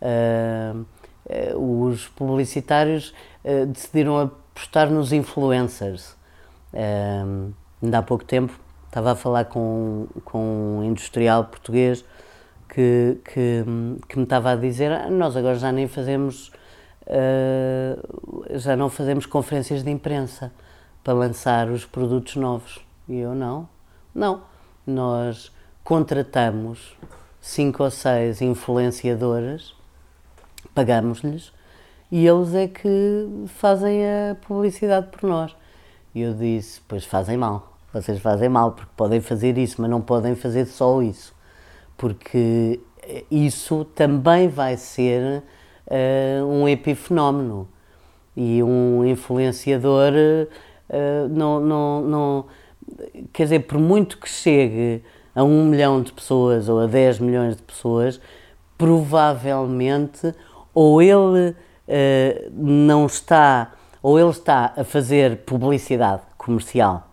[0.00, 0.86] Uh,
[1.28, 6.16] eh, os publicitários eh, decidiram apostar nos influencers.
[7.82, 8.52] Ainda há pouco tempo
[8.86, 12.04] estava a falar com, com um industrial português
[12.68, 13.64] que, que,
[14.08, 16.50] que me estava a dizer ah, nós agora já nem fazemos
[17.10, 20.52] uh, já não fazemos conferências de imprensa
[21.02, 22.80] para lançar os produtos novos.
[23.08, 23.68] E eu não.
[24.14, 24.42] Não.
[24.86, 26.96] Nós contratamos
[27.40, 29.74] cinco ou seis influenciadoras
[30.74, 31.52] pagamos-lhes
[32.10, 35.54] e eles é que fazem a publicidade por nós.
[36.14, 40.00] E eu disse: Pois fazem mal, vocês fazem mal, porque podem fazer isso, mas não
[40.00, 41.34] podem fazer só isso,
[41.96, 42.80] porque
[43.30, 45.42] isso também vai ser
[45.86, 47.68] uh, um epifenómeno
[48.36, 52.44] e um influenciador uh, não, não, não.
[53.32, 55.02] Quer dizer, por muito que chegue
[55.34, 58.20] a um milhão de pessoas ou a 10 milhões de pessoas,
[58.76, 60.34] provavelmente
[60.74, 67.10] ou ele uh, não está, ou ele está a fazer publicidade comercial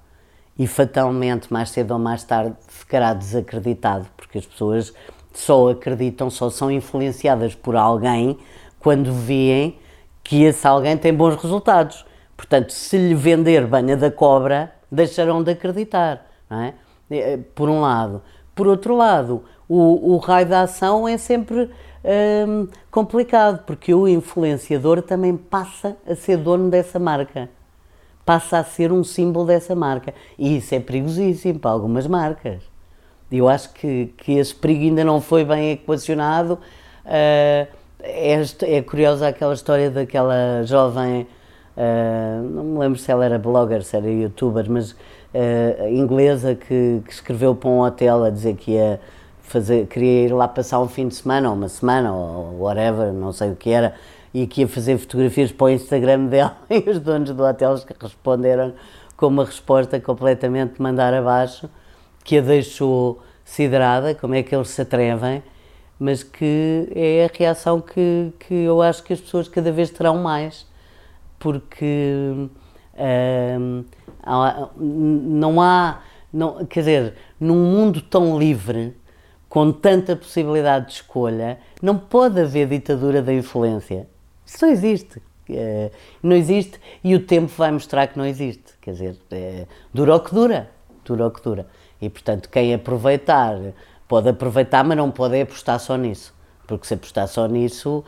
[0.57, 4.93] e fatalmente, mais cedo ou mais tarde, ficará desacreditado, porque as pessoas
[5.37, 8.37] só acreditam, só são influenciadas por alguém
[8.79, 9.77] quando veem
[10.23, 12.05] que esse alguém tem bons resultados.
[12.35, 16.73] Portanto, se lhe vender banha da cobra, deixarão de acreditar, é?
[17.09, 18.21] Eh, por um lado.
[18.55, 21.69] Por outro lado, o, o raio da ação é sempre
[22.47, 27.47] hum, complicado, porque o influenciador também passa a ser dono dessa marca,
[28.25, 30.13] passa a ser um símbolo dessa marca.
[30.37, 32.76] E isso é perigosíssimo para algumas marcas.
[33.31, 36.59] Eu acho que, que esse perigo ainda não foi bem equacionado.
[37.05, 37.67] Uh,
[37.99, 41.27] é, é curiosa aquela história daquela jovem,
[41.75, 47.01] uh, não me lembro se ela era blogger, se era youtuber, mas uh, inglesa que,
[47.05, 48.99] que, escreveu para um hotel a dizer que ia
[49.41, 53.31] fazer, queria ir lá passar um fim de semana, ou uma semana, ou whatever, não
[53.31, 53.95] sei o que era,
[54.33, 58.73] e que ia fazer fotografias para o Instagram dela, e os donos do hotel responderam
[59.15, 61.69] com uma resposta completamente mandar abaixo,
[62.27, 65.41] que a deixou siderada, como é que eles se atrevem,
[65.97, 70.17] mas que é a reação que, que eu acho que as pessoas cada vez terão
[70.17, 70.67] mais,
[71.39, 72.49] porque
[73.57, 73.85] hum,
[74.25, 76.01] não há,
[76.33, 78.93] não, quer dizer, num mundo tão livre,
[79.47, 84.05] com tanta possibilidade de escolha, não pode haver ditadura da influência.
[84.45, 85.21] Isso não existe.
[85.49, 88.73] É, não existe e o tempo vai mostrar que não existe.
[88.81, 90.69] Quer dizer, é, dura o que dura.
[91.05, 91.65] Dura o que dura.
[92.01, 93.57] E, portanto, quem aproveitar,
[94.07, 96.33] pode aproveitar, mas não pode apostar só nisso.
[96.67, 98.03] Porque se apostar só nisso,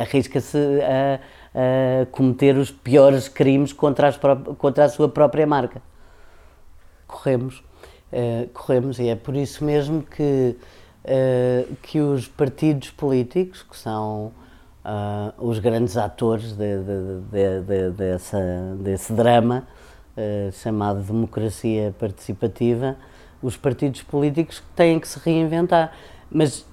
[0.00, 1.20] arrisca-se a,
[1.54, 4.18] a, cometer os piores crimes contra, as,
[4.58, 5.80] contra a sua própria marca.
[7.06, 7.64] Corremos.
[8.12, 10.56] Uh, corremos e é por isso mesmo que,
[11.04, 14.32] uh, que os partidos políticos, que são
[14.84, 18.38] uh, os grandes atores de, de, de, dessa,
[18.78, 19.66] desse drama,
[20.16, 22.96] uh, chamado democracia participativa,
[23.42, 25.92] os partidos políticos têm que se reinventar.
[26.30, 26.66] Mas,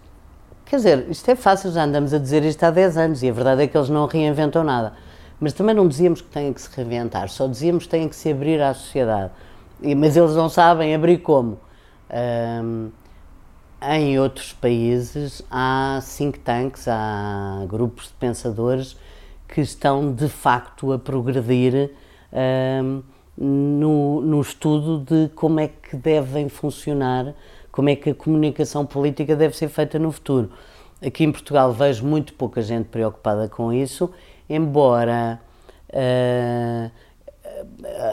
[0.65, 3.33] quer dizer, isto é fácil, já andamos a dizer isto há 10 anos e a
[3.33, 4.93] verdade é que eles não reinventam nada.
[5.39, 8.31] Mas também não dizíamos que têm que se reinventar, só dizíamos que têm que se
[8.31, 9.31] abrir à sociedade.
[9.81, 11.59] E, mas eles não sabem abrir como.
[12.09, 12.89] Um,
[13.85, 18.95] em outros países há think tanks, há grupos de pensadores
[19.47, 21.91] que estão de facto a progredir
[22.31, 23.03] um,
[23.37, 27.33] no, no estudo de como é que devem funcionar,
[27.71, 30.51] como é que a comunicação política deve ser feita no futuro.
[31.05, 34.09] Aqui em Portugal vejo muito pouca gente preocupada com isso,
[34.49, 35.39] embora,
[35.89, 36.91] uh,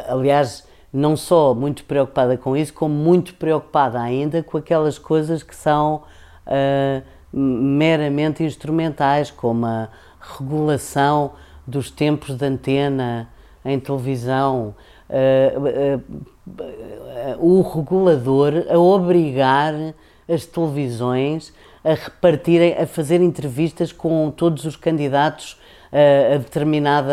[0.09, 5.55] aliás, não só muito preocupada com isso, como muito preocupada ainda com aquelas coisas que
[5.55, 6.03] são
[6.47, 7.03] uh,
[7.33, 9.89] meramente instrumentais, como a
[10.21, 11.33] regulação
[11.65, 13.29] dos tempos de antena
[13.65, 14.75] em televisão,
[17.39, 19.75] o regulador a obrigar
[20.29, 25.59] as televisões a repartirem, a fazer entrevistas com todos os candidatos
[25.93, 27.13] a determinada,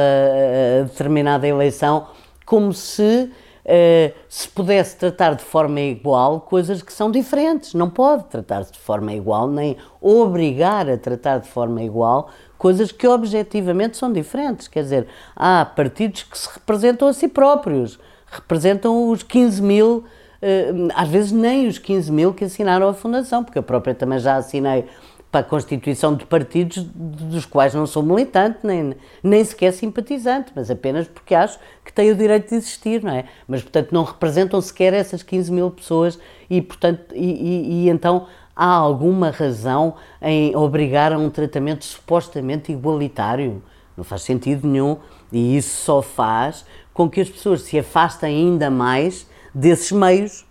[0.82, 2.08] a determinada eleição,
[2.46, 3.32] como se
[3.68, 7.74] uh, se pudesse tratar de forma igual coisas que são diferentes.
[7.74, 13.08] Não pode tratar-se de forma igual, nem obrigar a tratar de forma igual coisas que
[13.08, 14.68] objetivamente são diferentes.
[14.68, 20.06] Quer dizer, há partidos que se representam a si próprios, representam os 15 mil.
[20.40, 24.20] Uh, às vezes nem os 15 mil que assinaram a Fundação, porque eu própria também
[24.20, 24.86] já assinei
[25.32, 30.72] para a constituição de partidos dos quais não sou militante, nem, nem sequer simpatizante, mas
[30.72, 33.26] apenas porque acho que têm o direito de existir, não é?
[33.48, 36.18] Mas, portanto, não representam sequer essas 15 mil pessoas
[36.50, 42.72] e, portanto, e, e, e então há alguma razão em obrigar a um tratamento supostamente
[42.72, 43.62] igualitário?
[43.96, 44.98] Não faz sentido nenhum
[45.32, 50.46] e isso só faz com que as pessoas se afastem ainda mais desses meios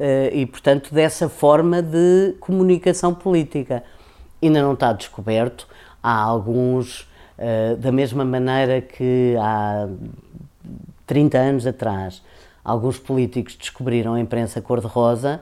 [0.00, 3.84] eh, e, portanto, dessa forma de comunicação política
[4.42, 5.68] ainda não está descoberto.
[6.02, 7.02] Há alguns,
[7.38, 9.88] uh, da mesma maneira que há
[11.06, 12.22] 30 anos atrás,
[12.64, 15.40] alguns políticos descobriram a imprensa cor-de-rosa,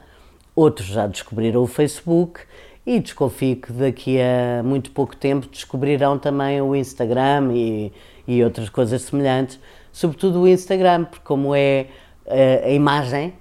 [0.54, 2.40] outros já descobriram o Facebook
[2.86, 7.92] e desconfio que daqui a muito pouco tempo descobrirão também o Instagram e,
[8.26, 9.60] e outras coisas semelhantes,
[9.92, 11.86] sobretudo o Instagram, porque como é
[12.26, 13.34] uh, a imagem,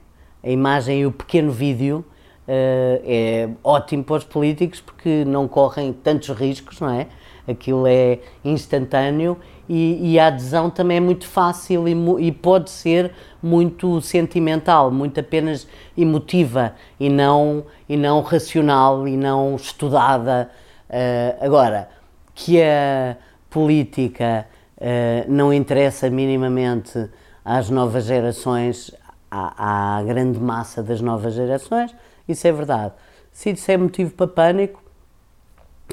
[0.43, 2.05] a imagem e o pequeno vídeo,
[2.47, 7.07] uh, é ótimo para os políticos porque não correm tantos riscos, não é?
[7.47, 9.37] Aquilo é instantâneo
[9.69, 11.93] e, e a adesão também é muito fácil e,
[12.25, 19.55] e, pode ser muito sentimental, muito apenas emotiva e não, e não racional e não
[19.55, 20.49] estudada.
[20.89, 21.87] Uh, agora,
[22.33, 23.15] que a
[23.47, 27.07] política uh, não interessa minimamente
[27.45, 28.91] às novas gerações,
[29.29, 31.95] à, à grande massa das novas gerações,
[32.27, 32.93] isso é verdade.
[33.31, 34.81] Se isso é motivo para pânico,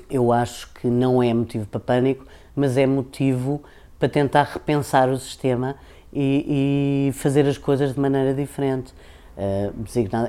[0.09, 2.25] eu acho que não é motivo para pânico,
[2.55, 3.63] mas é motivo
[3.99, 5.77] para tentar repensar o sistema
[6.13, 8.93] e, e fazer as coisas de maneira diferente.
[9.37, 9.75] Uh,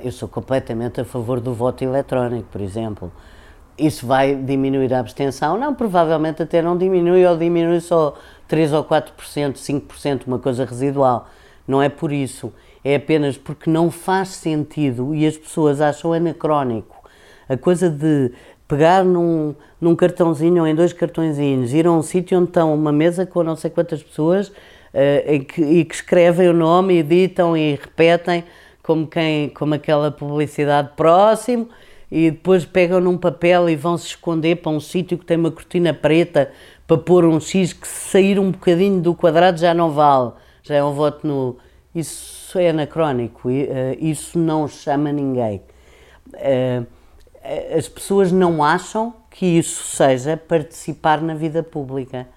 [0.03, 3.11] eu sou completamente a favor do voto eletrónico, por exemplo.
[3.77, 5.57] Isso vai diminuir a abstenção?
[5.57, 8.15] Não, provavelmente até não diminui ou diminui só
[8.47, 9.11] 3 ou 4%,
[9.53, 11.29] 5%, uma coisa residual.
[11.67, 12.51] Não é por isso
[12.87, 16.95] é apenas porque não faz sentido e as pessoas acham anacrónico
[17.49, 18.31] a coisa de
[18.67, 22.91] pegar num, num cartãozinho ou em dois cartõezinhos, ir a um sítio onde estão uma
[22.91, 24.53] mesa com não sei quantas pessoas uh,
[25.31, 28.43] e, que, e, que, escrevem o nome, editam e repetem
[28.83, 31.69] como, quem, como aquela publicidade próximo,
[32.09, 35.51] e depois pegam num papel e vão se esconder para um sítio que tem uma
[35.51, 36.51] cortina preta
[36.87, 40.31] para pôr um X que se sair um bocadinho do quadrado já não vale,
[40.63, 41.57] já é um voto no.
[41.93, 45.61] Isso é anacrónico, eh, isso não chama ninguém.
[46.35, 46.83] Eh,
[47.77, 52.27] as pessoas não acham que isso seja participar na vida pública.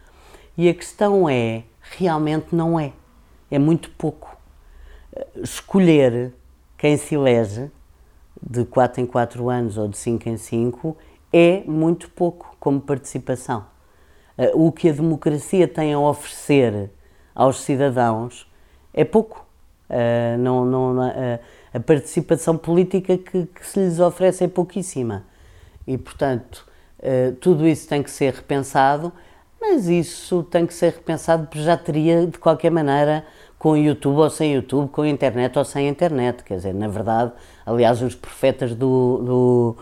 [0.56, 2.92] E a questão é, realmente não é.
[3.50, 4.36] É muito pouco.
[5.36, 6.32] Escolher
[6.76, 7.70] quem se elege
[8.40, 10.96] de 4 em 4 anos ou de 5 em 5
[11.32, 13.64] é muito pouco como participação.
[14.36, 16.90] Eh, o que a democracia tem a oferecer
[17.34, 18.50] aos cidadãos
[18.92, 19.46] é pouco.
[19.88, 21.40] Eh, não, não, eh,
[21.72, 25.24] a participação política que, que, se lhes oferece é pouquíssima.
[25.86, 26.66] E, portanto,
[27.40, 29.12] tudo isso tem que ser repensado,
[29.60, 33.24] mas isso tem que ser repensado porque já teria, de qualquer maneira,
[33.58, 36.42] com YouTube ou sem YouTube, com internet ou sem internet.
[36.42, 37.32] Quer dizer, na verdade,
[37.64, 39.76] aliás, os profetas do, do,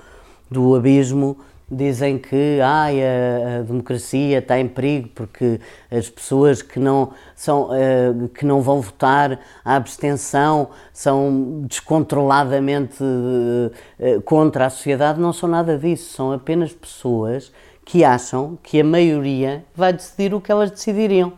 [0.50, 1.38] do abismo
[1.70, 5.60] dizem que ai, a, a, democracia está em perigo porque
[5.90, 14.22] as pessoas que não, são, uh, que não vão votar, a abstenção, são descontroladamente uh,
[14.22, 17.52] contra a sociedade, não são nada disso, são apenas pessoas
[17.84, 21.32] que acham que a maioria vai decidir o que elas decidiriam.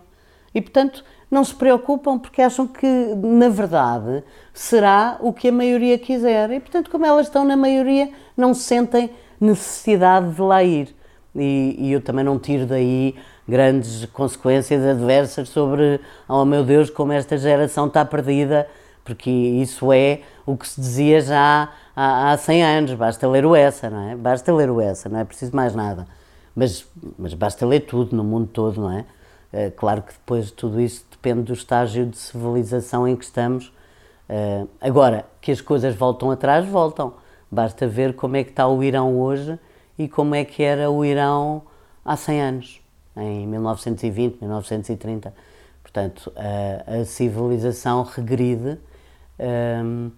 [0.54, 5.96] E, portanto, não se preocupam porque acham que, na verdade, será o que a maioria
[5.96, 6.50] quiser.
[6.50, 9.10] E, portanto, como elas estão na maioria, não sentem
[9.40, 10.94] necessidade de lá ir.
[11.34, 13.14] E, e, eu também não tiro daí
[13.48, 18.68] grandes consequências adversas sobre, oh meu Deus, como esta geração está perdida,
[19.04, 23.54] porque isso é o que se dizia já há, há 100 anos, basta ler o
[23.54, 24.16] essa, não é?
[24.16, 26.06] Basta ler o essa, não é preciso mais nada.
[26.54, 26.84] Mas,
[27.18, 29.04] mas basta ler tudo no mundo todo, não é?
[29.52, 33.72] é claro que depois tudo isso depende do estágio de civilização em que estamos.
[34.28, 37.14] Uh, agora, que as coisas voltam atrás, voltam.
[37.50, 39.58] Basta ver como é que está o Irão hoje
[39.98, 41.62] e como é que era o Irão
[42.04, 42.80] há 100 anos,
[43.16, 45.34] em 1920, 1930.
[45.82, 48.78] Portanto, a, a civilização regride,
[49.84, 50.10] um,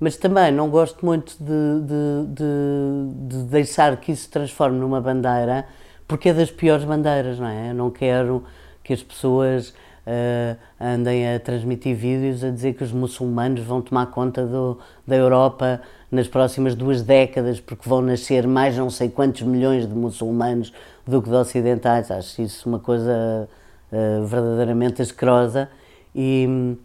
[0.00, 5.00] mas também não gosto muito de, de, de, de, deixar que isso se transforme numa
[5.00, 5.66] bandeira,
[6.06, 7.70] porque é das piores bandeiras, não é?
[7.70, 8.44] Eu não quero
[8.82, 14.06] que as pessoas uh, andem a transmitir vídeos a dizer que os muçulmanos vão tomar
[14.06, 19.42] conta do, da Europa nas próximas duas décadas, porque vão nascer mais não sei quantos
[19.42, 20.72] milhões de muçulmanos
[21.06, 22.10] do que de ocidentais.
[22.10, 23.48] Acho isso uma coisa
[23.92, 25.68] uh, verdadeiramente asquerosa
[26.14, 26.76] e hum,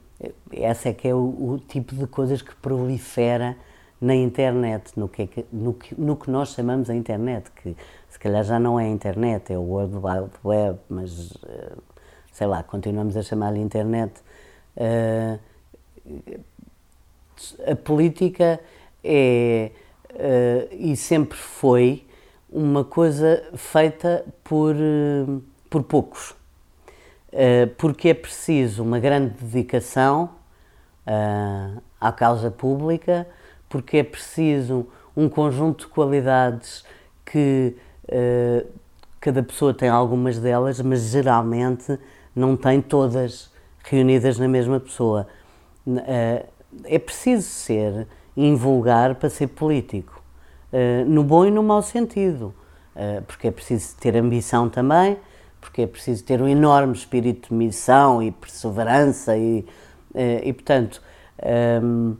[0.52, 3.56] essa é que é o, o, tipo de coisas que prolifera
[4.00, 7.76] na internet, no que, é no, que, no que nós chamamos a internet, que
[8.10, 11.82] se calhar já não é a internet, é o World Wide Web, mas uh,
[12.32, 14.14] sei lá, continuamos a chamar-lhe internet.
[14.76, 15.40] Uh,
[17.66, 18.60] a política
[19.04, 19.72] é
[20.14, 22.06] uh, e sempre foi
[22.50, 30.30] uma coisa feita por, uh, por poucos, uh, porque é preciso uma grande dedicação
[32.00, 33.28] à causa pública,
[33.68, 34.88] porque é preciso
[35.18, 36.86] um conjunto de qualidades
[37.26, 37.76] que
[39.20, 42.00] cada pessoa tem algumas delas, mas geralmente
[42.34, 43.52] não tem todas
[43.84, 45.28] reunidas na mesma pessoa.
[46.86, 50.22] É preciso ser invulgar para ser político,
[50.72, 52.54] uh, no bom e no mau sentido,
[52.96, 55.18] uh, porque é preciso ter ambição também,
[55.62, 59.66] porque é preciso ter um enorme espírito de missão e perseverança e,
[60.14, 61.02] uh, e portanto,
[61.82, 62.16] um,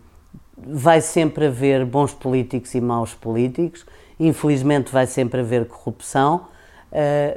[0.58, 3.86] vai sempre haver bons políticos e maus políticos,
[4.20, 6.48] infelizmente vai sempre haver corrupção,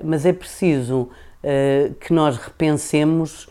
[0.05, 1.09] mas é preciso
[1.99, 3.49] que nós repensemos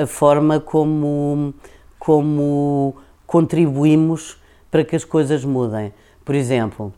[0.00, 1.54] a forma como,
[1.98, 2.94] como
[3.28, 5.92] contribuímos para que as coisas mudem.
[6.24, 6.94] Por exemplo,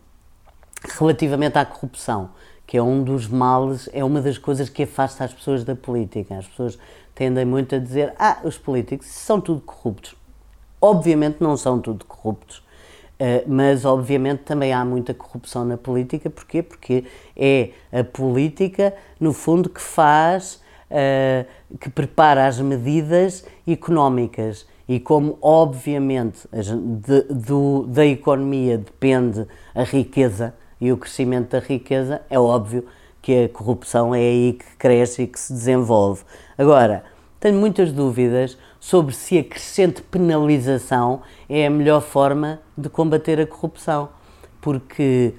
[0.97, 2.31] relativamente à corrupção,
[2.65, 6.39] que é um dos males, é uma das coisas que afasta as pessoas da política.
[6.39, 6.79] As pessoas
[7.17, 10.15] tendem muito a dizer: ah, os políticos são tudo corruptos.
[10.81, 12.63] Obviamente não são tudo corruptos,
[13.19, 16.31] eh, mas obviamente também há muita corrupção na política.
[16.31, 16.63] Porquê?
[16.63, 17.05] Porque
[17.37, 21.45] é a política, no fundo, que faz, eh,
[21.81, 30.53] que prepara as medidas económicas e como, obviamente, de, do, da economia depende a riqueza
[30.81, 32.85] e o crescimento da riqueza, é óbvio
[33.23, 36.25] que a corrupção é aí que cresce e que se desenvolve.
[36.59, 37.05] Agora,
[37.39, 43.47] tenho muitas dúvidas sobre se a crescente penalização é a melhor forma de combater a
[43.47, 44.09] corrupção,
[44.61, 45.35] porque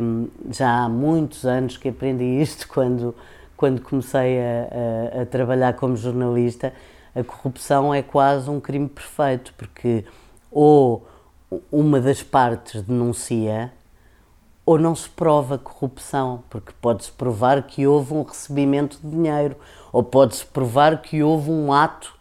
[0.00, 3.14] hum, já há muitos anos que aprendi isto quando,
[3.62, 6.72] quando comecei a, a, a trabalhar como jornalista
[7.14, 10.04] a corrupção é quase um crime perfeito, porque
[10.50, 11.06] ou
[11.70, 13.72] uma das partes denuncia,
[14.66, 19.54] ou não se prova corrupção, porque pode-se provar que houve um recebimento de dinheiro,
[19.92, 22.18] ou pode-se provar que houve um ato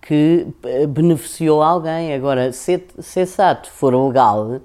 [0.00, 2.14] que eh, beneficiou alguém.
[2.14, 4.60] Agora, se, se esse ato for legal,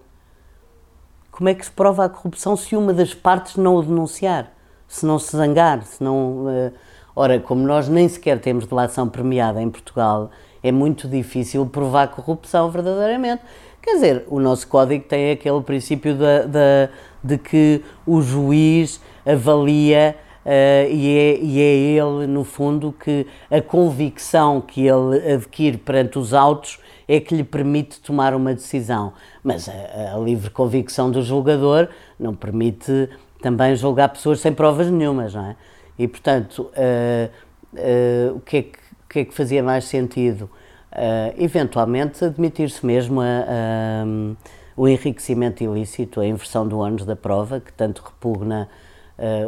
[1.32, 4.59] como é que se prova a corrupção se uma das partes não o denunciar,
[4.89, 6.47] se não se zangar, se não.
[6.47, 6.73] Uh,
[7.15, 10.31] ora, como nós nem sequer temos delação premiada em Portugal,
[10.63, 13.43] é muito difícil provar corrupção verdadeiramente.
[13.81, 16.89] Quer dizer, o nosso código tem aquele princípio de,
[17.23, 23.61] de que o juiz avalia uh, e, é, e é ele, no fundo, que a
[23.61, 29.13] convicção que ele adquire perante os autos é que lhe permite tomar uma decisão.
[29.43, 31.87] Mas a, a livre convicção do julgador
[32.19, 33.09] não permite
[33.41, 35.55] também julgar pessoas sem provas nenhumas, não é?
[35.97, 37.29] E, portanto, uh,
[37.73, 40.49] uh, o, que é que, o que é que fazia mais sentido?
[40.91, 44.35] Uh, eventualmente admitir-se mesmo a, a, um,
[44.75, 48.69] o enriquecimento ilícito, a inversão do ônus da prova, que tanto repugna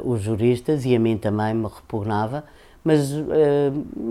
[0.04, 2.44] os juristas e a mim também me repugnava,
[2.84, 3.10] mas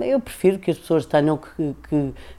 [0.01, 1.75] eu prefiro que as pessoas tenham que,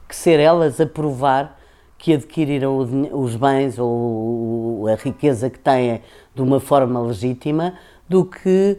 [0.08, 1.56] que ser elas a provar
[2.02, 2.78] que adquiriram
[3.12, 6.02] os bens ou a riqueza que têm
[6.34, 7.74] de uma forma legítima
[8.08, 8.76] do que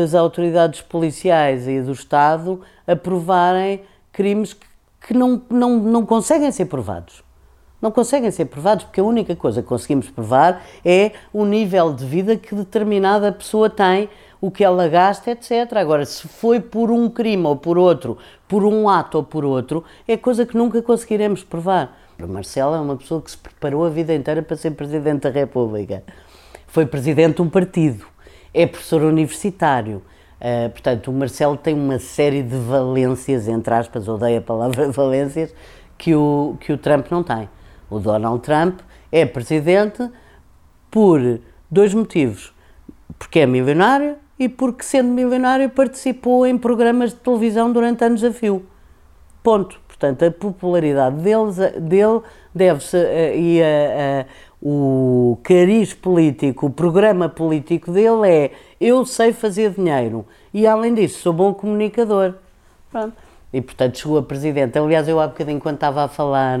[0.00, 3.80] as autoridades policiais e do Estado aprovarem
[4.12, 4.56] crimes
[5.00, 7.24] que, não, não, não conseguem ser provados.
[7.82, 12.06] Não conseguem ser provados porque a única coisa que conseguimos provar é o nível de
[12.06, 14.08] vida que determinada pessoa tem
[14.40, 15.72] o que ela gasta, etc.
[15.74, 19.82] Agora, se foi por um crime ou por outro, por um ato ou por outro,
[20.06, 22.03] é coisa que nunca conseguiremos provar.
[22.22, 25.30] O Marcelo é uma pessoa que se preparou a vida inteira para ser Presidente da
[25.30, 26.04] República.
[26.66, 28.06] Foi Presidente de um partido,
[28.52, 30.02] é professor universitário.
[30.40, 35.54] Uh, portanto, o Marcelo tem uma série de valências, entre aspas, odeio a palavra valências,
[35.98, 37.48] que o, que o Trump não tem.
[37.90, 40.08] O Donald Trump é Presidente
[40.90, 41.40] por
[41.70, 42.52] dois motivos.
[43.18, 48.32] Porque é milionário e porque, sendo milionário, participou em programas de televisão durante anos a
[48.32, 48.66] fio.
[49.42, 49.83] Ponto.
[49.94, 52.20] Portanto, a popularidade deles, dele
[52.52, 54.26] deve-se uh, e uh,
[54.60, 61.20] o cariz político, o programa político dele é eu sei fazer dinheiro e, além disso,
[61.20, 62.34] sou bom comunicador.
[62.90, 63.14] Pronto.
[63.52, 64.76] E, portanto, chegou a presidente.
[64.76, 66.58] Aliás, eu há bocadinho, quando estava a falar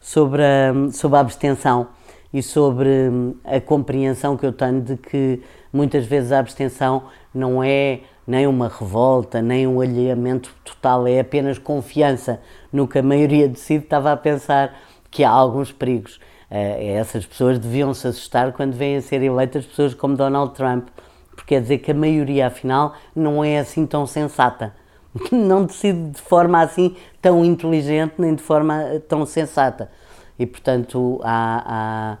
[0.00, 1.88] sobre a, sobre a abstenção
[2.32, 5.42] e sobre hum, a compreensão que eu tenho de que
[5.72, 7.04] muitas vezes a abstenção
[7.34, 12.40] não é nem uma revolta, nem um alheamento total, é apenas confiança
[12.72, 13.84] no que a maioria decide.
[13.84, 14.74] Estava a pensar
[15.10, 16.16] que há alguns perigos.
[16.50, 20.88] Uh, essas pessoas deviam se assustar quando vêm a ser eleitas pessoas como Donald Trump,
[21.30, 24.74] porque quer dizer que a maioria, afinal, não é assim tão sensata.
[25.30, 29.90] Não decide de forma assim tão inteligente nem de forma tão sensata.
[30.38, 32.16] E, portanto, há,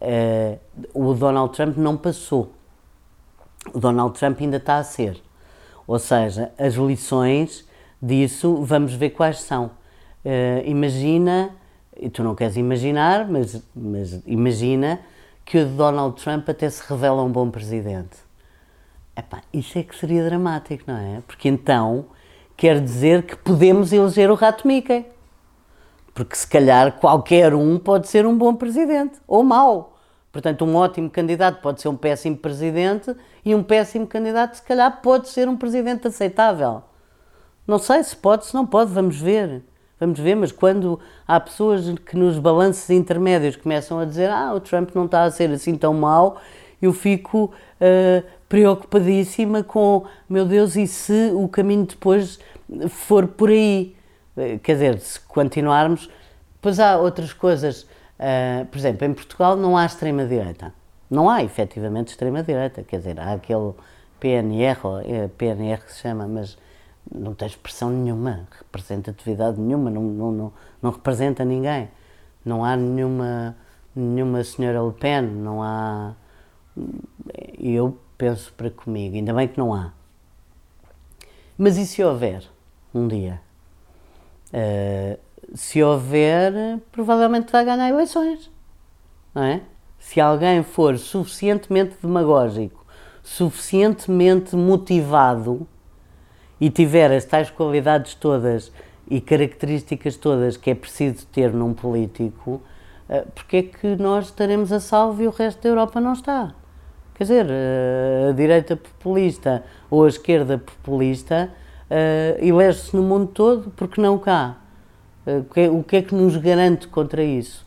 [0.00, 0.56] há,
[0.94, 2.50] uh, o Donald Trump não passou
[3.72, 5.20] o Donald Trump ainda está a ser.
[5.90, 7.66] Ou seja, as lições
[8.00, 9.72] disso, vamos ver quais são.
[10.24, 11.50] Uh, imagina,
[11.98, 15.00] e tu não queres imaginar, mas, mas imagina
[15.44, 18.18] que o Donald Trump até se revela um bom presidente.
[19.16, 21.22] Epá, isso é que seria dramático, não é?
[21.26, 22.04] Porque então
[22.56, 25.04] quer dizer que podemos eleger o rato Mickey.
[26.14, 29.98] Porque se calhar qualquer um pode ser um bom presidente, ou mau.
[30.32, 33.14] Portanto, um ótimo candidato pode ser um péssimo presidente
[33.44, 36.82] e um péssimo candidato, se calhar, pode ser um presidente aceitável.
[37.66, 39.62] Não sei se pode, se não pode, vamos ver.
[39.98, 44.60] Vamos ver, mas quando há pessoas que nos balanços intermédios começam a dizer ah, o
[44.60, 46.40] Trump não está a ser assim tão mau,
[46.80, 52.38] eu fico uh, preocupadíssima com, meu Deus, e se o caminho depois
[52.88, 53.94] for por aí?
[54.36, 56.08] Eh, quer dizer, se continuarmos,
[56.62, 57.86] pois há outras coisas
[58.20, 60.74] Uh, por exemplo, em Portugal não há extrema-direita.
[61.10, 62.82] Não há efetivamente extrema-direita.
[62.82, 63.72] Quer dizer, há aquele
[64.20, 66.58] PNR, é PNR que se chama, mas
[67.12, 70.52] não tem expressão nenhuma, representatividade nenhuma, não, não, não,
[70.82, 71.88] não representa ninguém.
[72.44, 73.56] Não há nenhuma,
[73.96, 76.14] nenhuma senhora Le Pen, não há.
[77.58, 79.92] Eu penso para comigo, ainda bem que não há.
[81.56, 82.44] Mas e se houver
[82.94, 83.40] um dia?
[84.52, 85.18] Uh,
[85.54, 88.50] se houver, provavelmente vai ganhar eleições.
[89.34, 89.60] Não é?
[89.98, 92.84] Se alguém for suficientemente demagógico,
[93.22, 95.66] suficientemente motivado
[96.60, 98.72] e tiver as tais qualidades todas
[99.08, 102.62] e características todas que é preciso ter num político,
[103.08, 106.54] eh, porque é que nós estaremos a salvo e o resto da Europa não está?
[107.14, 111.50] Quer dizer, eh, a direita populista ou a esquerda populista
[111.90, 114.59] uh, elege-se no mundo todo, porque não cá?
[115.26, 117.66] O que, é, o que é que nos garante contra isso?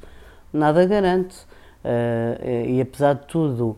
[0.51, 1.35] Nada garante.
[2.67, 3.77] e apesar de tudo,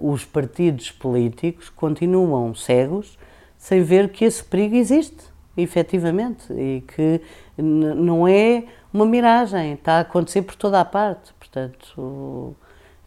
[0.00, 3.18] os partidos políticos continuam cegos
[3.56, 5.24] sem ver que esse perigo existe,
[5.56, 7.20] efetivamente, e que
[7.56, 11.34] não é uma miragem, está a acontecer por toda a parte.
[11.34, 12.56] Portanto,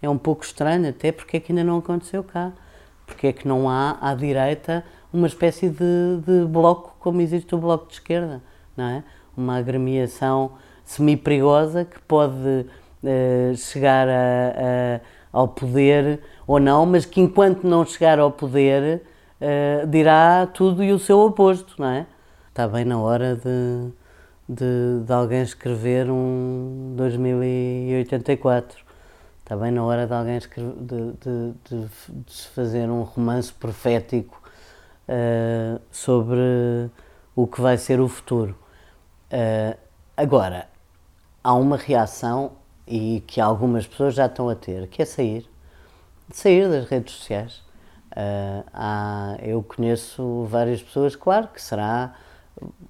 [0.02, 2.52] é um pouco estranho, até porque é que ainda não aconteceu cá.
[3.06, 7.58] Porque é que não há à direita uma espécie de, de bloco como existe o
[7.58, 8.42] bloco de esquerda,
[8.76, 9.04] não é?
[9.36, 10.52] Uma agremiação
[10.84, 15.00] semi-perigosa que pode uh, chegar a, a,
[15.32, 19.02] ao poder ou não, mas que enquanto não chegar ao poder
[19.42, 22.06] uh, dirá tudo e o seu oposto, não é?
[22.50, 23.92] Está bem na hora de,
[24.48, 28.92] de, de alguém escrever um 2084
[29.52, 31.90] Está bem na hora de alguém escrever, de, de, de,
[32.26, 34.42] de fazer um romance profético
[35.10, 36.90] uh, sobre
[37.36, 38.56] o que vai ser o futuro.
[39.32, 39.78] Uh,
[40.18, 40.68] agora,
[41.42, 42.52] há uma reação
[42.86, 45.50] e que algumas pessoas já estão a ter, que é sair,
[46.32, 47.64] sair das redes sociais.
[48.12, 52.14] Uh, há, eu conheço várias pessoas, claro que será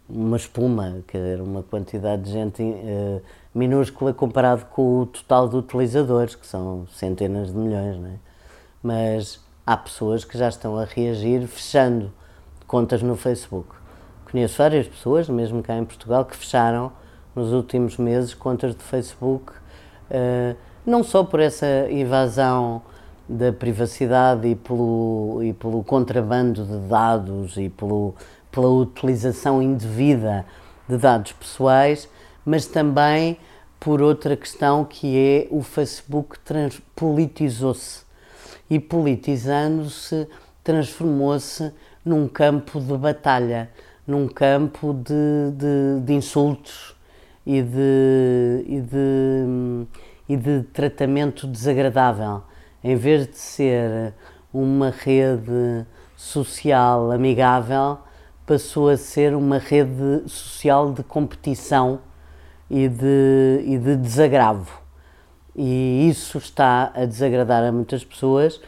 [0.10, 3.22] uma espuma, quer dizer, uma quantidade de gente uh,
[3.54, 8.16] minúscula comparado com o total de utilizadores, que são centenas de milhões, não é?
[8.82, 12.12] Mas há pessoas que já estão a reagir fechando
[12.66, 13.81] contas no Facebook.
[14.32, 16.94] Conheço várias pessoas, mesmo cá em Portugal, que fecharam
[17.36, 20.56] nos últimos meses contas de Facebook, uh,
[20.86, 22.82] não só por essa invasão
[23.28, 28.16] da privacidade e pelo, e pelo contrabando de dados e pelo,
[28.50, 30.46] pela utilização indevida
[30.88, 32.08] de dados pessoais,
[32.46, 33.38] mas também
[33.82, 36.38] por outra questão que é o Facebook
[36.96, 38.04] politizou-se.
[38.70, 40.26] E politizando-se
[40.64, 41.74] transformou-se
[42.06, 43.70] num campo de batalha,
[44.12, 46.96] num campo de, de, de insultos
[47.46, 49.88] e de, e, de,
[50.28, 52.44] e de tratamento desagradável.
[52.84, 54.14] Em vez de ser
[54.54, 55.86] uma rede
[56.18, 58.00] social amigável,
[58.46, 62.02] passou a ser uma rede social de competição
[62.70, 64.82] e de, e de desagravo.
[65.56, 68.60] E isso está a desagradar a muitas pessoas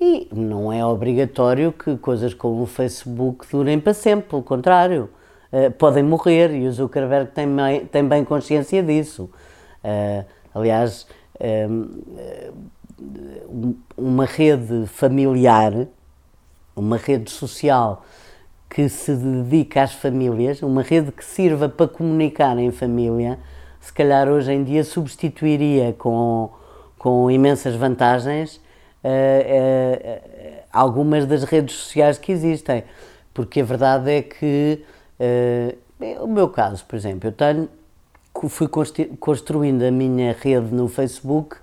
[0.00, 5.08] e não é obrigatório que coisas como o Facebook durem para sempre, pelo contrário.
[5.52, 7.48] Uh, podem morrer e o Zuckerberg tem,
[7.90, 9.30] tem bem consciência disso.
[9.82, 10.24] Uh,
[10.54, 11.06] aliás,
[13.96, 15.86] uma rede familiar,
[16.74, 18.04] uma rede social
[18.68, 23.38] que se dedica às famílias, uma rede que sirva para comunicar em família,
[23.80, 26.50] se calhar hoje em dia substituiria com,
[26.98, 28.60] com imensas vantagens
[29.06, 32.84] uh, algumas das redes sociais que existem.
[33.32, 34.82] Porque a verdade é que,
[35.20, 37.68] uh, o meu caso, por exemplo, eu tenho,
[38.48, 38.68] fui
[39.18, 41.56] construindo a minha rede no Facebook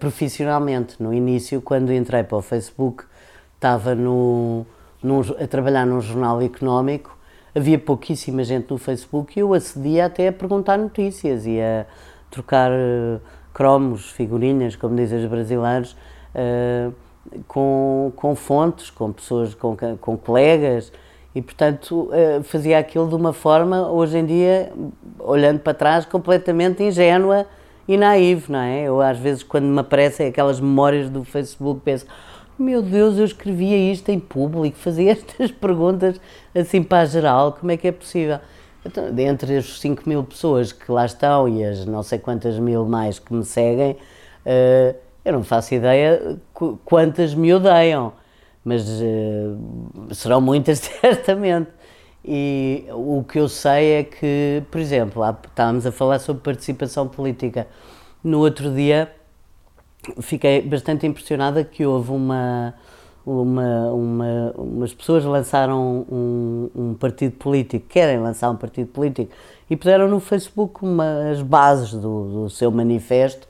[0.00, 0.96] profissionalmente.
[1.00, 3.04] No início, quando entrei para o Facebook,
[3.54, 4.66] estava no
[5.38, 7.16] a trabalhar num jornal económico,
[7.54, 11.84] havia pouquíssima gente no Facebook e eu acedia até a perguntar notícias e a
[12.30, 12.70] trocar
[13.52, 15.96] cromos, figurinhas, como dizem os brasileiros,
[16.34, 16.92] uh,
[17.46, 20.92] com, com fontes, com pessoas, com, com colegas
[21.34, 24.72] e, portanto, uh, fazia aquilo de uma forma, hoje em dia,
[25.18, 27.46] olhando para trás, completamente ingênua
[27.86, 28.82] e naiva, não é?
[28.82, 32.06] Eu, às vezes, quando me aparecem aquelas memórias do Facebook, penso
[32.58, 36.20] meu Deus, eu escrevia isto em público, fazia estas perguntas
[36.54, 38.38] assim para a geral, como é que é possível?
[38.84, 42.84] Então, dentre as 5 mil pessoas que lá estão e as não sei quantas mil
[42.84, 44.94] mais que me seguem, uh,
[45.24, 46.38] eu não faço ideia
[46.84, 48.12] quantas me odeiam,
[48.64, 51.70] mas uh, serão muitas certamente.
[52.24, 57.06] E o que eu sei é que, por exemplo, lá estávamos a falar sobre participação
[57.06, 57.66] política.
[58.22, 59.12] No outro dia,
[60.20, 62.74] fiquei bastante impressionada que houve uma,
[63.26, 69.30] uma, uma umas pessoas lançaram um, um, partido político, querem lançar um partido político,
[69.68, 73.46] e puseram no Facebook umas bases do, do seu manifesto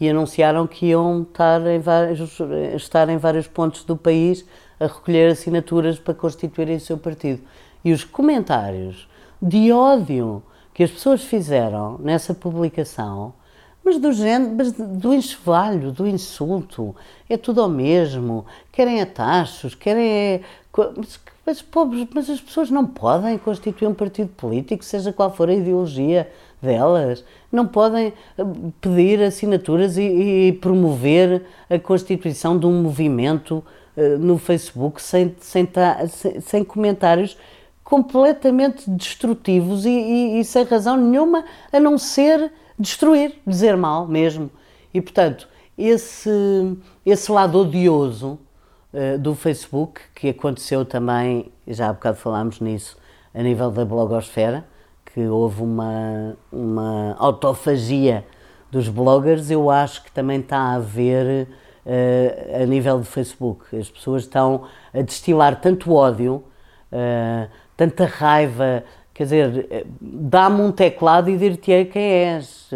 [0.00, 2.38] e anunciaram que iam estar em, vários,
[2.74, 4.44] estar em vários pontos do país
[4.78, 7.42] a recolher assinaturas para constituírem o seu partido.
[7.84, 9.08] E os comentários
[9.40, 10.42] de ódio
[10.72, 13.34] que as pessoas fizeram nessa publicação
[13.84, 14.08] mas do
[14.56, 16.96] mas do enxovalho, do insulto,
[17.28, 20.40] é tudo ao mesmo, querem atachos, querem...
[20.96, 25.50] Mas, mas, pobres, mas as pessoas não podem constituir um partido político, seja qual for
[25.50, 26.32] a ideologia
[26.64, 28.44] delas, não podem eh,
[28.80, 33.62] pedir assinaturas e, e promover a constituição de um movimento
[33.96, 35.68] uh, no Facebook sem, sem,
[36.08, 37.36] sem, sem comentários
[37.84, 44.50] completamente destrutivos e, e, e, sem razão nenhuma a não ser destruir, dizer mal mesmo.
[44.92, 46.30] E portanto, esse,
[47.04, 48.38] esse lado odioso
[48.92, 52.96] uh, do Facebook, que aconteceu também, já há bocado falámos nisso,
[53.34, 54.64] a nível da blogosfera,
[55.14, 58.26] que houve uma, uma autofagia
[58.68, 61.46] dos bloggers, eu acho que também está a haver
[61.86, 63.76] uh, a nível do Facebook.
[63.76, 66.42] As pessoas estão a destilar tanto ódio,
[66.90, 68.82] uh, tanta raiva,
[69.14, 72.68] quer dizer, eh, dá-me um teclado e dir-te quem és.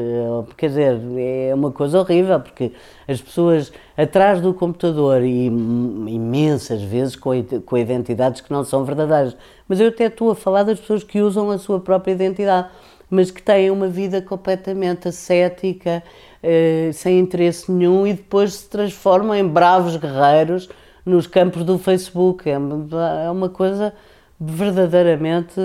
[0.56, 2.72] Quer dizer, é uma coisa horrível, porque
[3.08, 7.32] as pessoas atrás do computador, e imensas vezes com,
[7.66, 9.36] com identidades que não são verdadeiras,
[9.68, 12.68] mas eu até estou a falar das pessoas que usam a sua própria identidade,
[13.10, 16.02] mas que têm uma vida completamente ascética,
[16.40, 20.68] eh, sem interesse nenhum e depois se transformam em bravos guerreiros
[21.04, 22.48] nos campos do Facebook.
[22.48, 23.92] É é uma coisa
[24.40, 25.60] verdadeiramente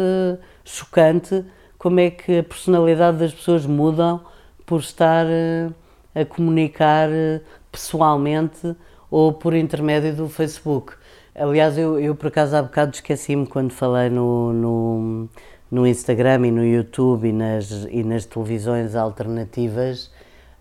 [0.64, 1.43] chocante
[1.78, 4.22] como é que a personalidade das pessoas mudam
[4.66, 5.70] por estar eh,
[6.16, 7.41] a comunicar eh,
[7.72, 8.76] pessoalmente
[9.11, 10.93] ou por intermédio do Facebook.
[11.36, 15.30] Aliás, eu, eu por acaso há bocado esqueci-me quando falei no, no,
[15.70, 20.11] no, Instagram e no YouTube e nas, e nas televisões alternativas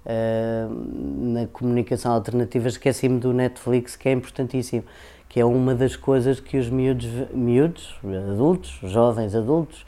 [0.07, 4.85] uh, na comunicação alternativa, esqueci-me do Netflix, que é importantíssimo,
[5.33, 7.95] que é uma das coisas que os miúdos, miúdos
[8.31, 9.83] adultos, jovens adultos,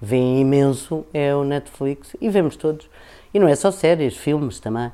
[0.00, 2.88] veem imenso, é o Netflix, e vemos todos.
[3.32, 4.86] E não é só séries, filmes também.
[4.86, 4.92] Uh,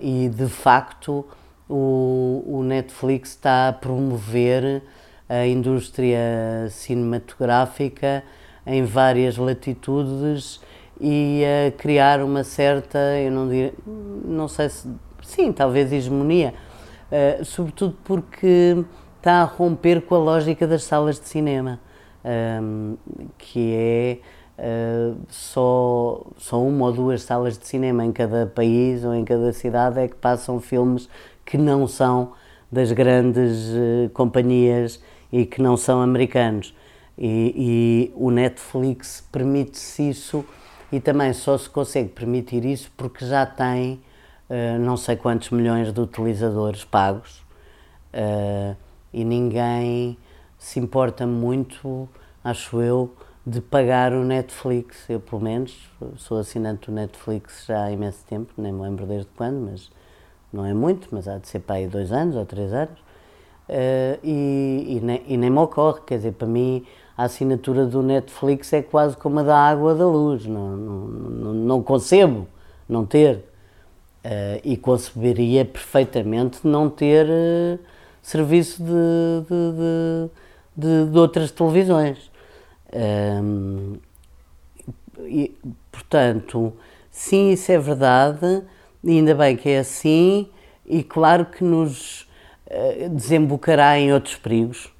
[0.00, 1.26] e de facto,
[1.68, 4.82] o, o Netflix está a promover
[5.28, 6.18] a indústria
[6.70, 8.24] cinematográfica
[8.66, 10.58] em várias latitudes
[10.98, 13.74] e a criar uma certa, eu não diria,
[14.24, 14.88] não sei se,
[15.22, 16.54] sim, talvez hegemonia,
[17.10, 18.82] uh, sobretudo porque
[19.22, 21.78] está a romper com a lógica das salas de cinema,
[22.60, 22.96] um,
[23.38, 24.18] que é
[24.58, 29.52] uh, só, só uma ou duas salas de cinema em cada país ou em cada
[29.52, 31.08] cidade é que passam filmes
[31.46, 32.32] que não são
[32.70, 35.00] das grandes uh, companhias
[35.30, 36.74] e que não são americanos.
[37.16, 40.44] E, e o Netflix permite-se isso
[40.90, 44.00] e também só se consegue permitir isso porque já tem
[44.50, 47.44] uh, não sei quantos milhões de utilizadores pagos
[48.12, 48.74] uh,
[49.12, 50.16] e ninguém
[50.58, 52.08] se importa muito,
[52.42, 53.10] acho eu,
[53.44, 55.08] de pagar o Netflix.
[55.08, 59.28] Eu, pelo menos, sou assinante do Netflix já há imenso tempo, nem me lembro desde
[59.36, 59.90] quando, mas
[60.52, 62.98] não é muito, mas há de ser para aí dois anos ou três anos.
[63.68, 66.84] Uh, e, e, nem, e nem me ocorre, quer dizer, para mim
[67.16, 71.82] a assinatura do Netflix é quase como a da água da luz, não, não, não,
[71.82, 72.46] concebo
[72.88, 73.44] não ter.
[74.24, 77.78] Uh, e conceberia perfeitamente não ter uh,
[78.22, 78.90] serviço de,
[79.48, 80.30] de,
[80.76, 82.30] de, de, outras televisões.
[85.24, 85.54] E,
[85.90, 86.72] portanto,
[87.10, 88.62] sim, isso é verdade,
[89.06, 90.48] ainda bem que é assim,
[90.86, 92.22] e claro que nos
[92.66, 94.92] uh, desembocará em outros perigos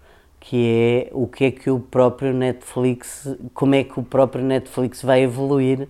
[0.44, 5.00] que é o que é que o próprio Netflix, como é que o próprio Netflix
[5.00, 5.88] vai evoluir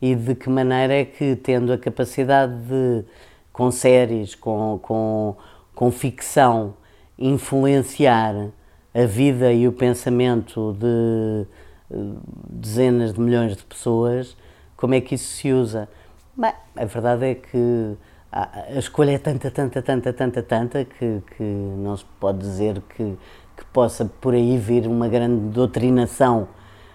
[0.00, 3.04] e de que maneira é que, tendo a capacidade de,
[3.50, 5.36] com séries, com, com,
[5.78, 6.74] com ficção,
[7.16, 8.34] influenciar
[8.92, 11.46] a vida e o pensamento de
[12.50, 14.36] dezenas de milhões de pessoas,
[14.76, 15.88] como é que isso se usa?
[16.36, 17.96] Bem, a verdade é que
[18.32, 23.16] a escolha é tanta, tanta, tanta, tanta, tanta que, que não se pode dizer que
[23.58, 26.48] que possa por aí vir uma grande doutrinação,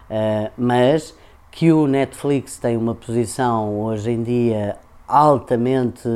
[0.09, 1.13] uh, mas
[1.51, 6.07] que o Netflix tem uma posição hoje em dia altamente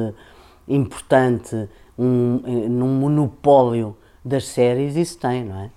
[0.67, 5.69] importante, um, num monopólio das séries, isso tem, não é?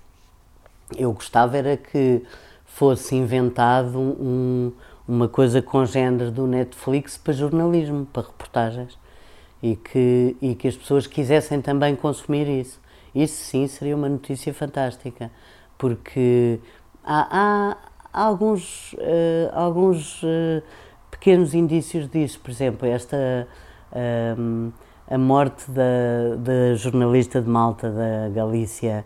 [0.97, 2.21] Eu gostava era que
[2.65, 4.71] fosse inventado um,
[5.07, 8.97] uma coisa com género do Netflix para jornalismo, para reportagens,
[9.61, 12.79] e que, e que as pessoas quisessem também consumir isso.
[13.13, 15.31] Isso sim seria uma notícia fantástica,
[15.77, 16.59] porque
[17.03, 17.75] há,
[18.13, 20.63] há alguns, uh, alguns uh,
[21.09, 22.39] pequenos indícios disso.
[22.39, 23.47] Por exemplo, esta
[23.91, 24.71] uh,
[25.11, 29.03] a morte da, da jornalista de Malta, da Galícia,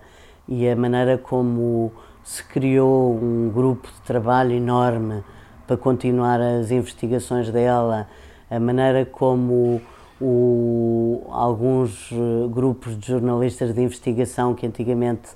[0.47, 1.91] e a maneira como
[2.23, 5.23] se criou um grupo de trabalho enorme
[5.65, 8.07] para continuar as investigações dela,
[8.51, 9.81] a maneira como
[10.21, 15.29] o, alguns eh, grupos de jornalistas de investigação que antigamente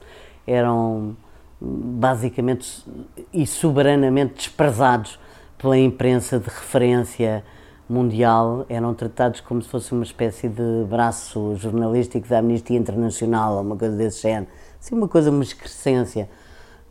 [0.46, 1.18] eram
[1.60, 2.86] basicamente
[3.34, 5.20] e soberanamente desprezados
[5.58, 7.44] pela imprensa de referência
[7.90, 13.76] mundial, eram tratados como se fosse uma espécie de braço jornalístico da Amnistia Internacional uma
[13.76, 14.48] coisa desse género.
[14.80, 16.30] Assim, uma coisa, uma excrescência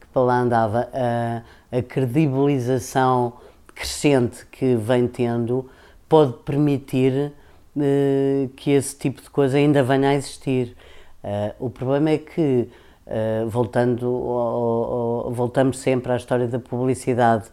[0.01, 3.35] que para lá andava, a, a credibilização
[3.75, 5.71] crescente que vem tendo
[6.09, 7.33] pode permitir
[7.77, 10.77] uh, que esse tipo de coisa ainda venha a existir.
[11.23, 12.69] Uh, o problema é que,
[13.07, 17.45] uh, voltando ao, ao, voltamos sempre à história da publicidade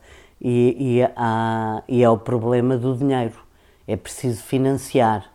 [0.42, 3.36] e, e, à, e ao problema do dinheiro.
[3.88, 5.32] É preciso financiar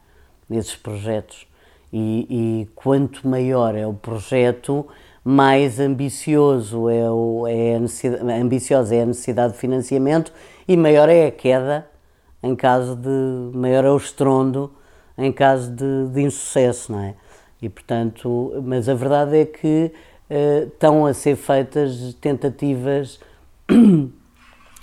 [0.51, 1.46] esses projetos.
[1.92, 4.86] E, e quanto maior é o projeto,
[5.24, 10.32] mais ambicioso é, o, é a ambiciosa é a necessidade de financiamento
[10.66, 11.86] e maior é a queda
[12.42, 14.72] em caso de maior é o estrondo
[15.18, 17.14] em caso de, de insucesso, não é?
[17.61, 19.92] E portanto, mas a verdade é que
[20.30, 23.20] uh, estão a ser feitas tentativas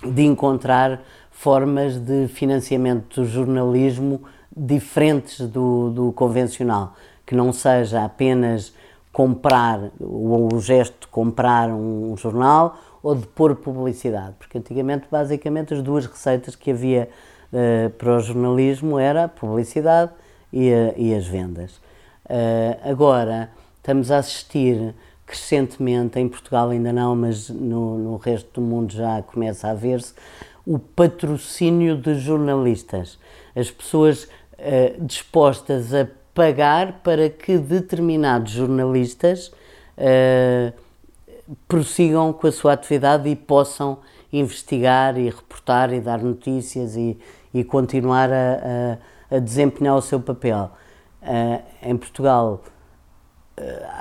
[0.04, 4.22] de encontrar formas de financiamento do jornalismo
[4.56, 6.96] diferentes do, do convencional,
[7.26, 8.74] que não seja apenas
[9.12, 15.08] comprar, o, o gesto de comprar um, um jornal ou de pôr publicidade, porque antigamente
[15.10, 17.10] basicamente as duas receitas que havia
[17.52, 20.12] uh, para o jornalismo era a publicidade
[20.52, 21.80] e, a, e as vendas.
[22.26, 24.94] Uh, agora estamos a assistir
[25.28, 30.14] crescentemente, em Portugal ainda não, mas no, no resto do mundo já começa a ver-se,
[30.66, 33.20] o patrocínio de jornalistas.
[33.54, 39.52] As pessoas uh, dispostas a pagar para que determinados jornalistas
[39.98, 40.74] uh,
[41.68, 44.00] prossigam com a sua atividade e possam
[44.32, 47.18] investigar e reportar e dar notícias e,
[47.54, 48.98] e continuar a,
[49.32, 50.72] a, a, desempenhar o seu papel.
[51.22, 52.62] Uh, em Portugal,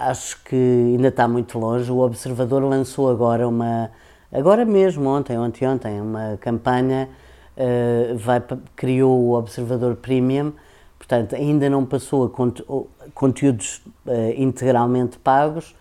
[0.00, 1.90] acho que ainda está muito longe.
[1.90, 3.90] O Observador lançou agora uma,
[4.32, 7.08] agora mesmo, ontem, ontem, ontem, uma campanha,
[7.56, 8.42] uh, vai,
[8.74, 10.52] criou o Observador Premium,
[10.98, 15.74] Portanto, ainda não passou a conteúdos uh, integralmente pagos,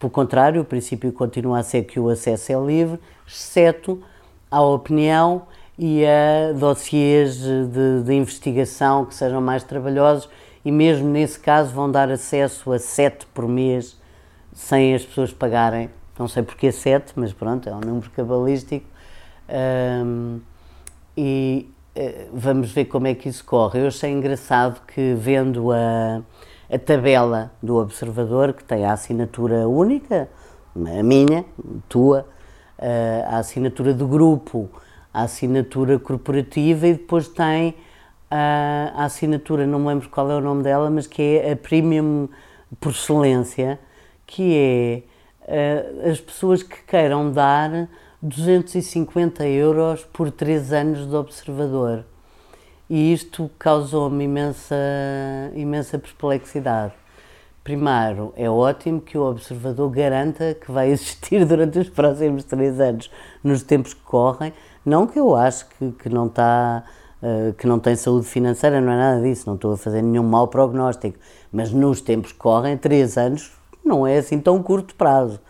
[0.00, 4.02] pelo contrário, o princípio continua a ser que o acesso é livre, exceto
[4.50, 5.42] à opinião
[5.78, 10.30] e a dossiês de, de, investigação que sejam mais trabalhosos
[10.64, 13.98] e mesmo nesse caso vão dar acesso a sete por mês
[14.52, 18.86] sem as pessoas pagarem, não sei porque sete, mas pronto, é um número cabalístico.
[19.48, 20.40] Um,
[21.16, 23.80] e, eh, vamos ver como é que isso corre.
[23.80, 26.22] Eu achei engraçado que, vendo a,
[26.70, 30.28] a tabela do observador, que tem a assinatura única,
[30.74, 31.44] a minha,
[31.88, 32.26] tua,
[32.78, 34.70] eh, a assinatura do grupo,
[35.12, 37.74] a assinatura corporativa e depois tem
[38.30, 41.56] a, a assinatura, não me lembro qual é o nome dela, mas que é a
[41.56, 42.28] premium
[42.78, 43.78] por excelência,
[44.26, 45.04] que
[45.48, 47.88] é uh, as pessoas que queiram dar
[48.22, 52.04] 250 euros por três anos de observador.
[52.88, 54.76] E isto causou-me imensa,
[55.54, 56.92] imensa perplexidade.
[57.62, 63.10] Primeiro, é ótimo que o observador garanta que vai existir durante os próximos três anos,
[63.42, 64.52] nos tempos que correm.
[64.84, 66.84] Não que eu acho que, que não está
[67.58, 70.48] que não tem saúde financeira, não é nada disso, não estou a fazer nenhum mau
[70.48, 71.18] prognóstico,
[71.52, 73.52] mas nos tempos que correm, três anos
[73.84, 75.40] não é assim tão curto prazo.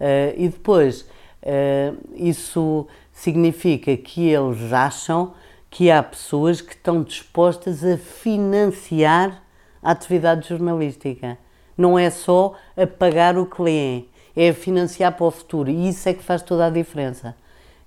[0.00, 1.06] Uh, e depois,
[1.40, 5.32] Uh, isso significa que eles acham
[5.70, 9.42] que há pessoas que estão dispostas a financiar
[9.82, 11.38] a atividade jornalística.
[11.76, 15.70] Não é só a pagar o lêem, é financiar para o futuro.
[15.70, 17.34] E isso é que faz toda a diferença.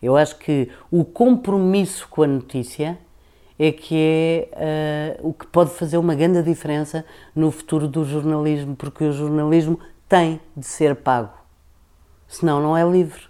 [0.02, 2.98] Eu acho que o compromisso com a notícia
[3.58, 3.96] é que
[4.56, 9.12] é uh, o que pode fazer uma grande diferença no futuro do jornalismo, porque o
[9.12, 9.80] jornalismo
[10.10, 11.34] tem de ser pago,
[12.28, 13.22] senão não é livre.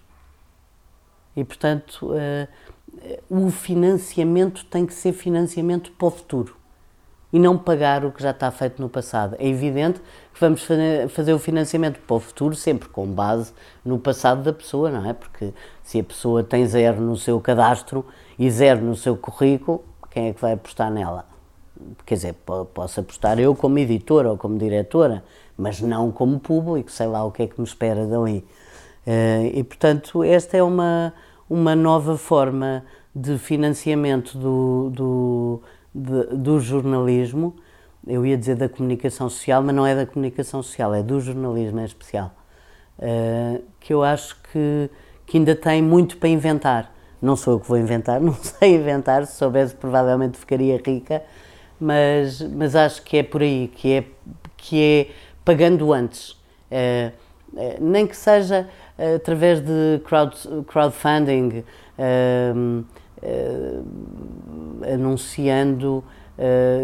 [1.36, 2.48] E, portanto, uh,
[3.30, 6.56] o financiamento tem que ser financiamento para o futuro
[7.34, 9.36] e não pagar o que já está feito no passado.
[9.40, 10.00] É evidente
[10.32, 10.64] que vamos
[11.10, 13.52] fazer o financiamento para o futuro sempre com base
[13.84, 15.14] no passado da pessoa, não é?
[15.14, 15.52] Porque
[15.82, 18.06] se a pessoa tem zero no seu cadastro
[18.38, 19.84] e zero no seu currículo,
[20.14, 21.26] quem é que vai apostar nela?
[22.06, 22.36] Quer dizer,
[22.74, 25.24] posso apostar eu como editora ou como diretora,
[25.58, 28.46] mas não como público, sei lá o que é que me espera dali.
[29.08, 31.14] Eh, e, portanto, esta é uma,
[31.50, 35.62] uma nova forma de financiamento do, do,
[35.94, 37.56] de, do jornalismo.
[38.06, 41.80] Eu ia dizer da comunicação social, mas não é da comunicação social, é do jornalismo
[41.80, 42.32] em especial.
[43.00, 44.90] Uh, que eu acho que,
[45.26, 46.93] que ainda tem muito para inventar.
[47.24, 51.24] Não sou eu que vou inventar, não sei inventar, se soubesse provavelmente ficaria rica,
[51.80, 54.04] mas, mas acho que é por aí, que é,
[54.58, 55.08] que é
[55.46, 56.32] pagando antes.
[56.70, 57.14] Uh,
[57.54, 58.68] uh, nem que seja
[59.16, 60.36] através de crowd,
[60.68, 61.64] crowdfunding,
[61.98, 62.86] uh,
[64.94, 66.04] anunciando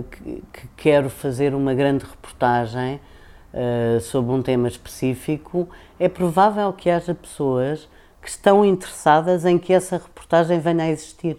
[0.10, 3.02] que, que, quero fazer uma grande reportagem
[4.02, 5.68] sobre um tema específico,
[6.00, 7.90] é provável que haja pessoas
[8.22, 11.38] que estão interessadas em que essa reportagem venha a existir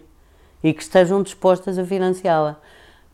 [0.63, 2.59] e que estejam dispostas a financiá-la.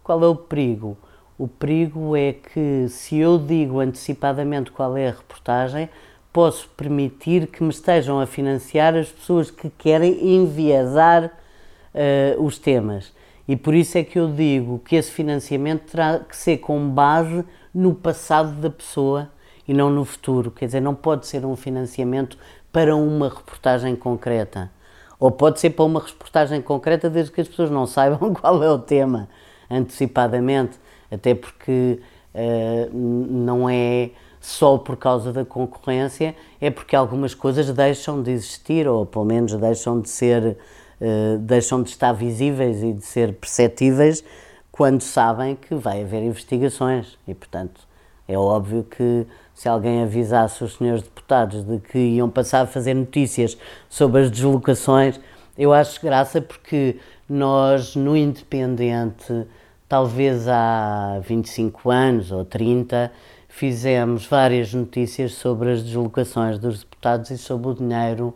[0.04, 0.98] Qual é o perigo?
[1.38, 5.90] O perigo é que, se eu digo antecipadamente qual é a reportagem,
[6.34, 13.14] posso permitir que me estejam a financiar as pessoas que querem enviesar uh, os temas.
[13.48, 17.46] E por isso é que eu digo que esse financiamento terá que ser com base
[17.74, 19.32] no passado da pessoa
[19.68, 20.52] e não no futuro.
[20.52, 22.38] Quer dizer, não pode ser um financiamento
[22.72, 24.72] para uma reportagem concreta.
[25.20, 28.70] Ou pode ser para uma reportagem concreta desde que as pessoas não saibam qual é
[28.70, 29.28] o tema
[29.70, 30.78] antecipadamente,
[31.12, 32.00] até porque
[32.34, 38.88] uh, não é só por causa da concorrência, é porque algumas coisas deixam de existir,
[38.88, 40.58] ou pelo menos deixam de ser,
[41.02, 44.24] uh, deixam de estar visíveis e de ser perceptíveis
[44.72, 47.18] quando sabem que vai haver investigações.
[47.28, 47.82] E, portanto,
[48.28, 49.26] é óbvio que
[49.58, 53.58] se alguém avisasse os senhores deputados de que iam passar a fazer notícias
[53.90, 55.20] sobre as deslocações,
[55.58, 59.48] eu acho graça porque nós, no Independente,
[59.90, 63.12] talvez há 25 anos ou 30,
[63.50, 68.36] fizemos várias notícias sobre as deslocações dos deputados e sobre o dinheiro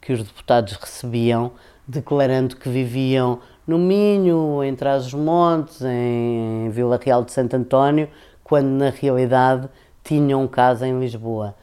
[0.00, 1.50] que os deputados recebiam,
[1.84, 8.08] declarando que viviam no Minho, em Trás-os-Montes, em Vila Real de Santo António,
[8.44, 9.68] quando na realidade
[10.10, 11.54] tinham casa em Lisboa.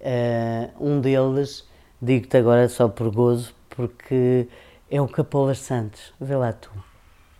[0.00, 1.68] Uh, um deles,
[2.00, 4.48] digo-te agora só por gozo, porque
[4.90, 6.70] é o Capolas Santos, vê lá tu.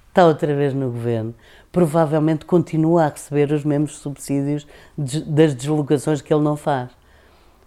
[0.09, 1.35] Está outra vez no governo,
[1.73, 4.67] provavelmente continua a receber os mesmos subsídios
[4.99, 6.91] de, das deslocações que ele não faz.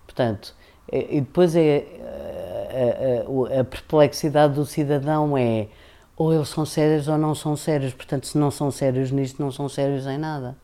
[0.06, 0.54] Portanto,
[0.92, 1.88] e depois é
[3.50, 5.68] a, a, a, perplexidade do cidadão é
[6.16, 7.92] ou eles são sérios ou não são sérios.
[7.92, 10.56] Portanto, se não são sérios nisto, não são sérios em nada.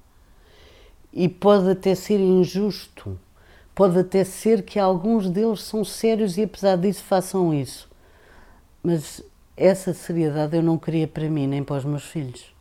[1.12, 3.20] E pode até ser injusto,
[3.74, 7.90] pode até ser que alguns deles são sérios e apesar disso façam isso.
[8.84, 9.24] Mas
[9.58, 12.54] essa seriedade eu não queria para mim nem para os meus filhos.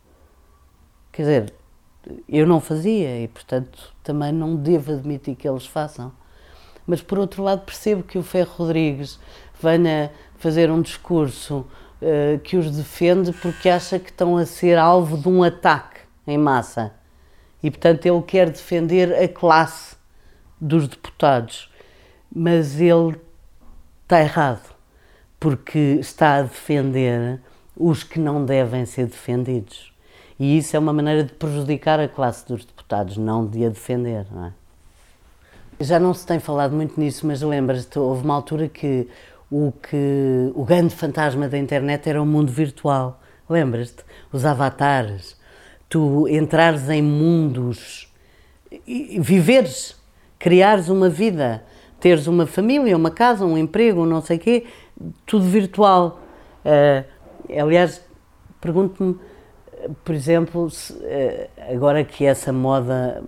[1.11, 1.53] Quer dizer,
[2.27, 6.11] eu não fazia e, portanto, também não devo admitir que eles façam.
[6.87, 9.19] Mas, por outro lado, percebo que o Ferro Rodrigues
[9.61, 11.67] venha fazer um discurso
[12.01, 16.37] uh, que os defende porque acha que estão a ser alvo de um ataque em
[16.37, 16.98] massa
[17.61, 19.95] e, portanto, ele quer defender a classe
[20.59, 21.69] dos deputados.
[22.33, 23.19] Mas ele
[24.03, 24.73] está errado,
[25.39, 27.39] porque está a defender
[27.75, 29.93] os que não devem ser defendidos.
[30.39, 34.25] E isso é uma maneira de prejudicar a classe dos deputados, não de a defender.
[34.31, 34.53] Não é?
[35.81, 39.07] Já não se tem falado muito nisso, mas lembras-te, houve uma altura que
[39.49, 43.21] o, que o grande fantasma da internet era o mundo virtual.
[43.49, 44.03] Lembras-te?
[44.31, 45.35] Os avatares,
[45.89, 48.07] tu entrares em mundos,
[49.19, 49.99] viveres,
[50.37, 51.63] criares uma vida,
[51.99, 54.65] teres uma família, uma casa, um emprego, não sei o quê,
[55.25, 56.21] tudo virtual.
[56.63, 57.03] Uh,
[57.59, 58.05] aliás,
[58.61, 59.17] pergunto-me,
[60.05, 63.23] por exemplo, se, uh, agora que essa moda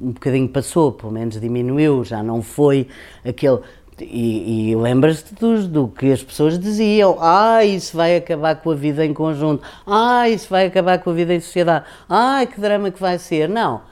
[0.00, 2.86] um bocadinho passou, pelo menos diminuiu, já não foi
[3.24, 3.60] aquele
[4.04, 5.34] e, e lembras-te
[5.68, 10.28] do que as pessoas diziam: ah, isso vai acabar com a vida em conjunto, ah,
[10.28, 13.48] isso vai acabar com a vida em sociedade, ah, que drama que vai ser.
[13.48, 13.82] Não,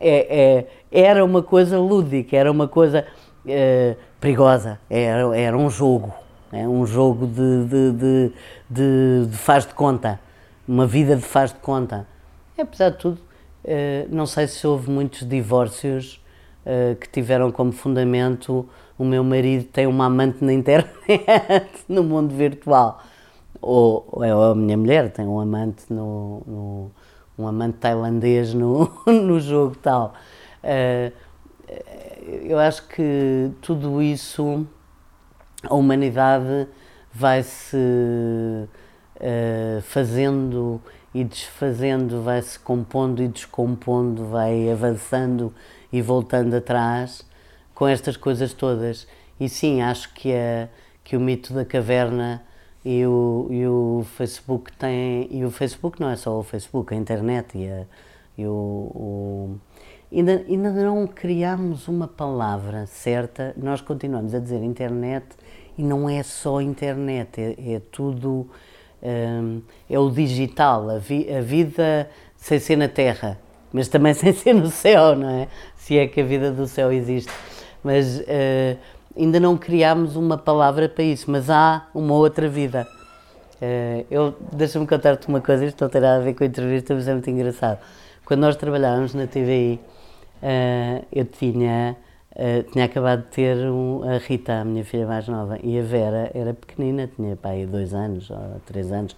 [0.00, 3.06] é, é era uma coisa lúdica, era uma coisa
[3.46, 6.12] é, perigosa, era, era um jogo,
[6.52, 8.32] é um jogo de, de, de,
[8.70, 10.18] de, de faz de conta,
[10.66, 12.06] uma vida de faz de conta.
[12.56, 13.18] E, apesar de tudo,
[13.64, 16.22] é, não sei se houve muitos divórcios
[16.64, 18.68] é, que tiveram como fundamento
[18.98, 20.90] o meu marido tem uma amante na internet,
[21.88, 23.00] no mundo virtual.
[23.60, 26.90] Ou, ou a minha mulher tem um amante no, no
[27.38, 30.14] um amante tailandês no, no jogo tal.
[30.64, 31.12] Uh,
[32.42, 34.66] eu acho que tudo isso,
[35.62, 36.66] a humanidade
[37.12, 40.80] vai-se uh, fazendo
[41.14, 45.54] e desfazendo, vai-se compondo e descompondo, vai avançando
[45.92, 47.27] e voltando atrás
[47.78, 49.06] com estas coisas todas.
[49.38, 50.68] E sim, acho que, a,
[51.04, 52.42] que o mito da caverna
[52.84, 55.28] e o, e o Facebook tem.
[55.30, 57.84] E o Facebook não é só o Facebook, a internet e, a,
[58.36, 59.60] e o, o
[60.12, 65.26] ainda, ainda não criámos uma palavra certa, nós continuamos a dizer internet
[65.76, 68.50] e não é só internet, é, é tudo.
[69.00, 73.38] Um, é o digital, a, vi, a vida sem ser na Terra,
[73.72, 75.48] mas também sem ser no céu, não é?
[75.76, 77.30] Se é que a vida do céu existe
[77.82, 78.78] mas uh,
[79.16, 82.86] ainda não criámos uma palavra para isso, mas há uma outra vida.
[83.60, 86.94] Uh, eu deixa-me contar-te uma coisa, isto não tem nada a ver com a entrevista,
[86.94, 87.78] mas é muito engraçado.
[88.24, 89.80] Quando nós trabalhávamos na TVI, uh,
[90.42, 91.96] eh, eu tinha
[92.70, 96.30] tinha acabado de ter um, a Rita, a minha filha mais nova, e a Vera
[96.32, 99.16] era pequenina, tinha pai dois anos ou três anos.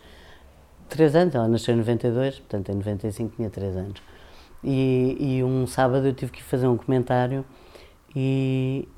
[0.88, 4.00] Três anos, ela nasceu em 92, portanto em 95 tinha três anos.
[4.64, 7.44] E, e um sábado eu tive que fazer um comentário
[8.14, 8.88] e,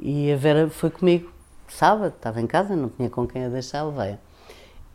[0.00, 1.30] e a Vera foi comigo,
[1.68, 4.18] sábado, estava em casa, não tinha com quem a deixar, levei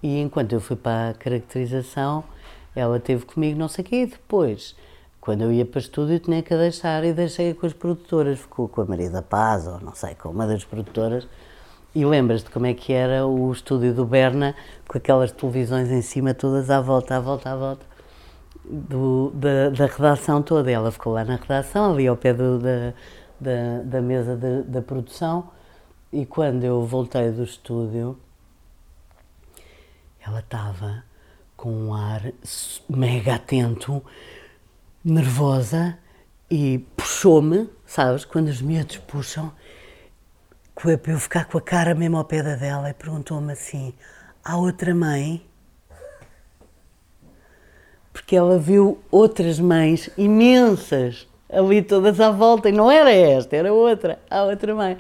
[0.02, 2.24] E enquanto eu fui para a caracterização,
[2.76, 4.76] ela teve comigo não sei o quê, e depois
[5.24, 8.40] quando eu ia para o estúdio tinha que a deixar e deixei-a com as produtoras,
[8.40, 11.26] ficou com a Maria da Paz ou não sei, com uma das produtoras.
[11.96, 14.54] E lembras-te como é que era o estúdio do Berna,
[14.86, 17.86] com aquelas televisões em cima todas à volta, à volta, à volta,
[18.66, 20.70] do, da, da redação toda.
[20.70, 22.94] Ela ficou lá na redação, ali ao pé do, da,
[23.44, 25.52] da, da mesa de, da produção,
[26.12, 28.18] e quando eu voltei do estúdio,
[30.26, 31.04] ela estava
[31.58, 32.32] com um ar
[32.90, 34.04] mega atento,
[35.04, 35.98] nervosa
[36.50, 39.52] e puxou-me, sabes, quando os miúdos puxam,
[40.76, 43.94] para eu ficar com a cara mesmo ao pé da dela e perguntou-me assim:
[44.44, 45.46] há outra mãe?
[48.12, 53.72] Porque ela viu outras mães imensas ali todas à volta e não era esta, era
[53.72, 54.98] outra, há outra mãe.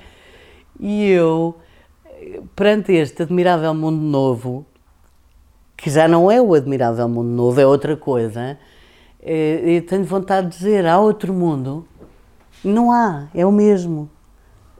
[0.79, 1.55] E eu,
[2.55, 4.65] perante este admirável mundo novo,
[5.75, 8.57] que já não é o admirável mundo novo, é outra coisa
[9.25, 11.87] eu tenho vontade de dizer, há outro mundo.
[12.63, 14.09] Não há, é o mesmo.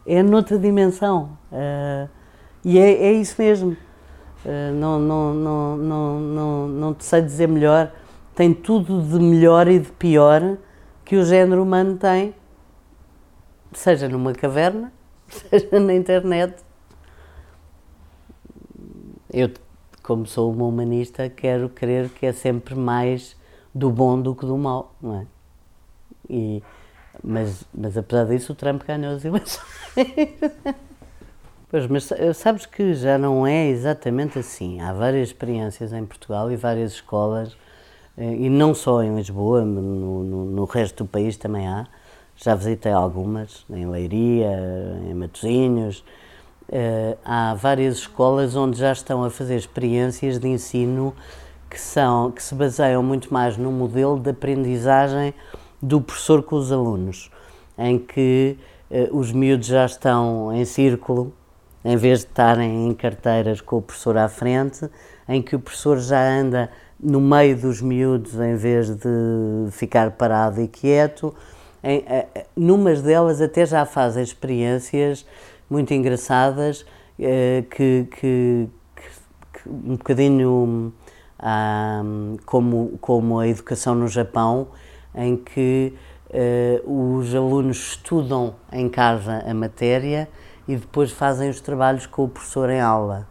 [0.06, 1.38] É noutra dimensão.
[1.52, 2.10] Uh,
[2.64, 3.72] e é, é, isso mesmo.
[4.46, 7.92] Uh, não, não, não, não, não, não te sei dizer melhor.
[8.36, 10.58] Tem tudo de melhor e de pior
[11.06, 12.34] que o género humano tem,
[13.74, 14.92] seja numa caverna,
[15.28, 16.56] seja na internet.
[19.32, 19.52] Eu,
[20.02, 23.36] como sou uma humanista, quero crer que é sempre mais
[23.74, 25.26] do bom do que do mal, não é?
[26.30, 26.64] E,
[27.24, 29.62] mas, mas apesar disso, o Trump ganhou as eleições.
[31.70, 34.80] pois, mas sabes que já não é exatamente assim.
[34.80, 37.63] Há várias experiências em Portugal e várias escolas, eh,
[38.18, 41.88] e não só em Lisboa, no, no, no resto do país também há.
[42.36, 44.60] Já visitei algumas, em Leiria,
[45.10, 46.04] em Matosinhos.
[46.70, 51.14] Uh, há várias escolas onde já estão a fazer experiências de ensino
[51.70, 55.34] que, são, que se baseiam muito mais no modelo de aprendizagem
[55.82, 57.30] do professor com os alunos,
[57.78, 58.58] em que
[58.90, 61.34] eh, os miúdos já estão em círculo,
[61.84, 64.90] em vez de estarem em carteiras com o professor à frente,
[65.28, 66.70] em que o professor já anda
[67.04, 71.34] no meio dos miúdos em vez de ficar parado e quieto.
[71.84, 75.26] Em, eh, eh, numas delas até já fazem experiências
[75.70, 76.86] muito engraçadas
[77.18, 78.70] que, que,
[79.56, 80.94] que um bocadinho
[81.44, 84.68] um, como, como a educação no Japão,
[85.14, 85.94] em que
[86.30, 90.28] uh, os alunos estudam em casa a matéria
[90.68, 93.28] e depois fazem os trabalhos com o professor em aula,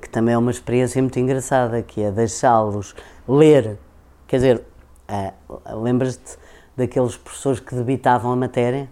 [0.00, 2.94] que também é uma experiência muito engraçada, que é deixá-los
[3.28, 3.78] ler.
[4.26, 4.62] Quer dizer,
[5.08, 6.38] uh, lembras-te
[6.76, 8.88] daqueles professores que debitavam a matéria,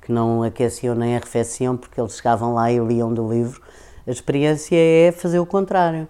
[0.00, 3.60] que não aqueciam nem arrefeciam porque eles chegavam lá e liam do livro?
[4.06, 6.08] A experiência é fazer o contrário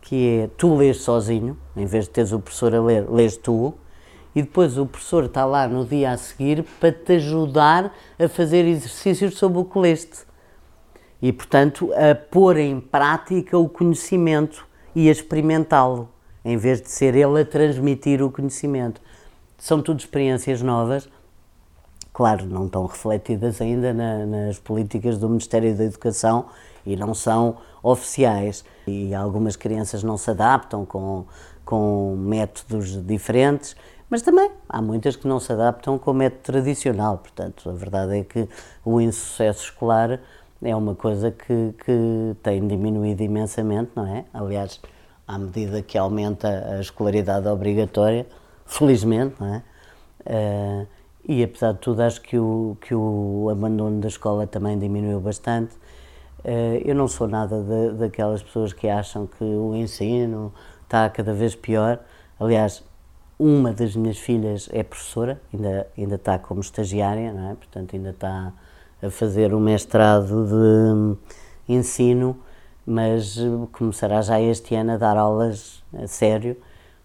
[0.00, 3.74] que é tu lês sozinho, em vez de teres o professor a ler, lês tu,
[4.34, 8.64] e depois o professor está lá no dia a seguir para te ajudar a fazer
[8.64, 10.29] exercícios sobre o que leste.
[11.22, 16.08] E, portanto, a pôr em prática o conhecimento e a experimentá-lo,
[16.44, 19.00] em vez de ser ele a transmitir o conhecimento.
[19.58, 21.08] São tudo experiências novas,
[22.12, 26.46] claro, não estão refletidas ainda na, nas políticas do Ministério da Educação
[26.84, 28.64] e não são oficiais.
[28.86, 31.26] E algumas crianças não se adaptam com,
[31.64, 33.76] com métodos diferentes,
[34.08, 37.18] mas também há muitas que não se adaptam com o método tradicional.
[37.18, 38.48] Portanto, a verdade é que
[38.84, 40.20] o insucesso escolar
[40.62, 44.24] é uma coisa que, que tem diminuído imensamente, não é?
[44.32, 44.80] Aliás,
[45.26, 48.26] à medida que aumenta a escolaridade obrigatória,
[48.66, 49.62] felizmente, não é?
[50.20, 50.86] Uh,
[51.26, 55.76] e apesar de tudo, acho que o, que o abandono da escola também diminuiu bastante.
[56.42, 61.32] Eh, eu não sou nada de, daquelas pessoas que acham que o ensino está cada
[61.32, 62.00] vez pior.
[62.38, 62.82] Aliás,
[63.38, 67.54] uma das minhas filhas é professora, ainda, ainda está como estagiária, não é?
[67.54, 68.52] portanto, ainda está
[69.02, 72.36] a fazer o mestrado de ensino,
[72.86, 73.38] mas
[73.72, 76.56] começará já este ano a dar aulas a sério,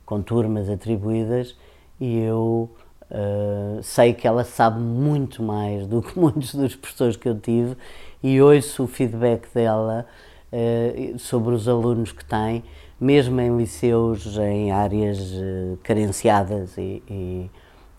[0.06, 1.56] com turmas atribuídas,
[2.00, 2.70] e eu
[3.10, 7.76] uh, sei que ela sabe muito mais do que muitos dos professores que eu tive
[8.22, 10.06] e ouço o feedback dela
[10.52, 12.64] uh, sobre os alunos que tem,
[13.00, 17.50] mesmo em liceus, em áreas uh, carenciadas e, e,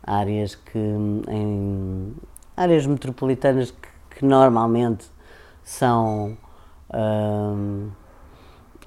[0.02, 2.14] áreas que em,
[2.56, 5.04] áreas metropolitanas que, que normalmente
[5.62, 6.36] são.
[6.94, 7.90] Hum,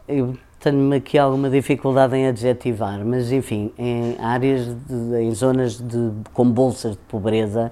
[0.07, 6.11] eu tenho aqui alguma dificuldade em adjetivar, mas enfim, em áreas, de, em zonas de,
[6.33, 7.71] com bolsas de pobreza,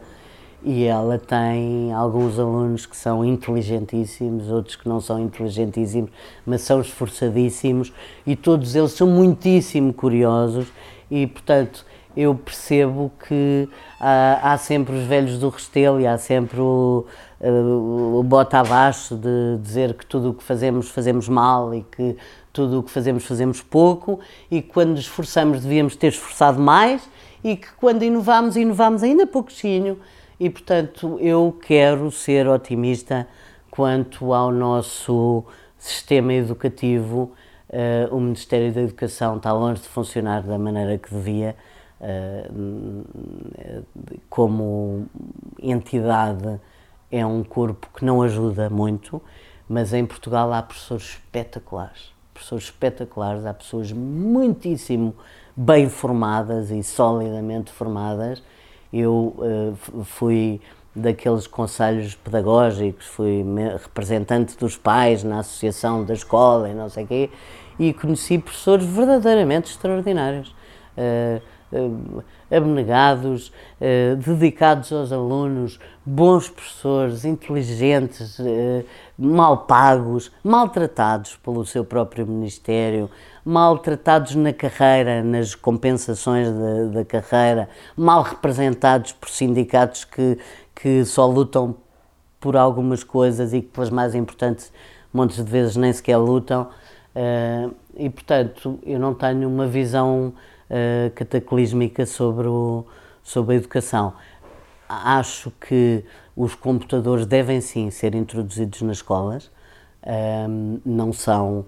[0.63, 6.11] e ela tem alguns alunos que são inteligentíssimos, outros que não são inteligentíssimos,
[6.45, 7.91] mas são esforçadíssimos,
[8.25, 10.67] e todos eles são muitíssimo curiosos,
[11.09, 11.85] e portanto
[12.17, 13.69] eu percebo que
[13.99, 17.05] há, há sempre os velhos do Restelo e há sempre o,
[17.39, 22.17] o, o bota abaixo de dizer que tudo o que fazemos, fazemos mal e que
[22.51, 24.19] tudo o que fazemos, fazemos pouco
[24.49, 27.07] e que quando esforçamos devíamos ter esforçado mais
[27.43, 29.99] e que quando inovamos, inovamos ainda pouquinho
[30.39, 33.27] e, portanto, eu quero ser otimista
[33.69, 35.43] quanto ao nosso
[35.77, 37.31] sistema educativo.
[37.69, 41.55] Uh, o Ministério da Educação está longe de funcionar da maneira que devia.
[41.99, 43.83] Uh,
[44.29, 45.07] como
[45.59, 46.59] entidade,
[47.11, 49.21] é um corpo que não ajuda muito,
[49.67, 55.15] mas em Portugal há professores espetaculares professores espetaculares, há pessoas muitíssimo
[55.55, 58.43] bem formadas e solidamente formadas.
[58.93, 60.61] Eu uh, fui
[60.95, 63.43] daqueles conselhos pedagógicos, fui
[63.81, 67.29] representante dos pais na associação da escola e não sei o quê,
[67.77, 70.49] e conheci professores verdadeiramente extraordinários.
[70.97, 71.41] Uh,
[72.49, 78.85] abnegados, eh, dedicados aos alunos, bons professores, inteligentes, eh,
[79.17, 83.09] mal pagos, maltratados pelo seu próprio Ministério,
[83.43, 86.47] maltratados na carreira, nas compensações
[86.93, 90.37] da, carreira, mal representados por sindicatos que,
[90.73, 91.75] que só lutam
[92.39, 94.71] por algumas coisas e que pelas mais importantes
[95.13, 96.69] montes de vezes nem sequer lutam.
[97.95, 100.33] E portanto, eu não tenho uma visão
[100.69, 102.85] uh, cataclísmica sobre, o,
[103.23, 104.13] sobre a educação.
[104.87, 106.03] Acho que
[106.35, 109.51] os computadores devem sim ser introduzidos nas escolas,
[110.49, 111.65] um, não são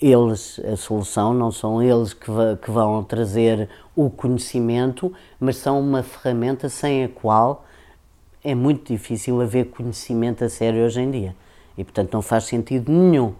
[0.00, 2.26] eles a solução, não são eles que,
[2.62, 7.64] que vão trazer o conhecimento, mas são uma ferramenta sem a qual
[8.42, 11.36] é muito difícil haver conhecimento a sério hoje em dia.
[11.76, 13.34] E, portanto, não faz sentido nenhum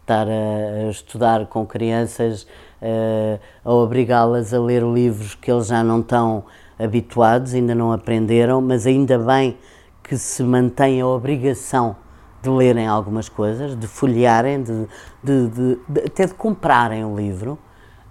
[0.00, 2.46] estar a estudar com crianças
[2.82, 6.44] uh, a obrigá-las a ler livros que eles já não estão
[6.78, 9.56] habituados, ainda não aprenderam, mas ainda bem
[10.02, 11.96] que se mantém a obrigação
[12.42, 14.86] de lerem algumas coisas, de folhearem, de,
[15.22, 17.58] de, de, de até de comprarem o livro.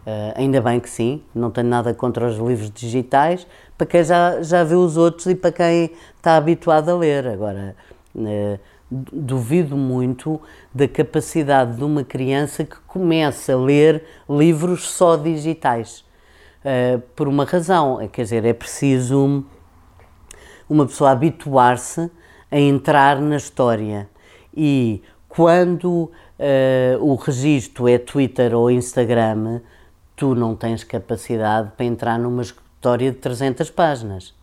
[0.02, 3.46] Uh, ainda bem que sim, não tenho nada contra os livros digitais,
[3.78, 7.28] para quem já, já vê os outros e para quem está habituado a ler.
[7.28, 7.76] Agora,
[8.16, 8.60] uh,
[8.92, 10.42] duvido muito
[10.74, 16.04] da capacidade de uma criança que começa a ler livros só digitais.
[16.64, 19.46] Uh, por uma razão, é, quer dizer, é preciso
[20.70, 22.12] uma pessoa habituar-se
[22.52, 24.10] a entrar na história.
[24.56, 26.12] E quando uh,
[27.00, 29.62] o registro é Twitter ou Instagram,
[30.16, 34.34] tu não tens capacidade para entrar numa história de 300 páginas.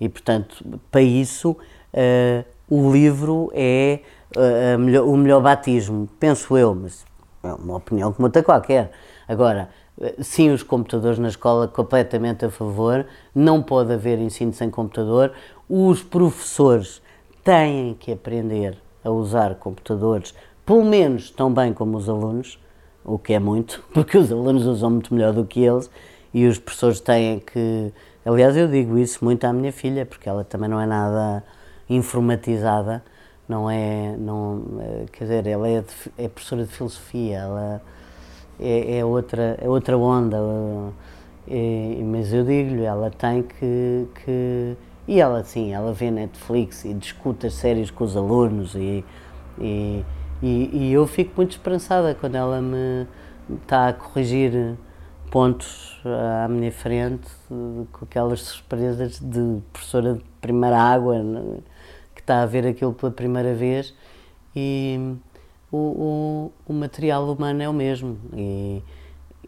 [0.00, 4.00] E, portanto, para isso, uh, o livro é
[4.36, 7.04] uh, melhor, o melhor batismo, penso eu, mas
[7.42, 8.90] é uma opinião como outra qualquer.
[9.28, 9.68] Agora,
[10.00, 15.32] eh, sim, os computadores na escola, completamente a favor, não pode haver ensino sem computador.
[15.68, 17.02] Os professores
[17.42, 20.34] têm que aprender a usar computadores,
[20.64, 22.58] pelo menos tão bem como os alunos,
[23.04, 25.90] o que é muito, porque os alunos usam muito melhor do que eles,
[26.32, 27.92] e os professores têm que.
[28.24, 31.44] Aliás, eu digo isso muito à minha filha, porque ela também não é nada
[31.88, 33.02] informatizada,
[33.48, 35.84] não é, não, eh, quer dizer, ela é,
[36.18, 37.82] é professora de filosofia, ela
[38.58, 40.38] é, é outra, é outra onda,
[41.48, 46.94] é, mas eu digo-lhe, ela tem que, que, e ela sim, ela vê Netflix e
[46.94, 49.04] discute as séries com os alunos e,
[49.60, 50.04] e,
[50.42, 53.06] e, e eu fico muito esperançada quando ela me
[53.62, 54.74] está a corrigir
[55.30, 56.00] pontos
[56.44, 61.16] à minha frente com aquelas surpresas de professora de primeira água
[62.24, 63.94] está a ver aquilo pela primeira vez
[64.56, 65.14] e
[65.70, 68.82] o, o, o material humano é o mesmo e,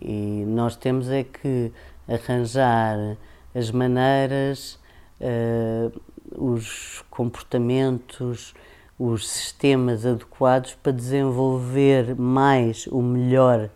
[0.01, 1.73] e, nós temos é que
[2.07, 3.17] arranjar
[3.55, 4.79] as maneiras,
[5.21, 6.01] uh,
[6.31, 8.55] os comportamentos,
[8.99, 13.71] os sistemas adequados para desenvolver mais o melhor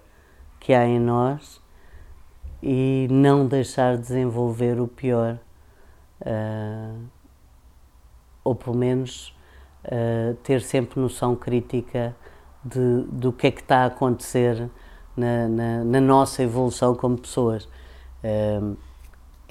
[0.59, 1.60] que há em nós
[2.62, 5.39] e não deixar de desenvolver o pior.
[6.20, 7.19] Uh,
[8.42, 9.34] ou pelo menos
[9.84, 12.14] uh, ter sempre noção crítica
[12.64, 14.70] de, do que é que está a acontecer
[15.16, 17.64] na, na, na nossa evolução como pessoas.
[18.24, 18.76] Uh,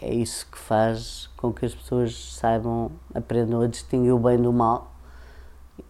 [0.01, 4.53] é isso que faz com que as pessoas saibam, aprendam a distinguir o bem do
[4.53, 4.93] mal.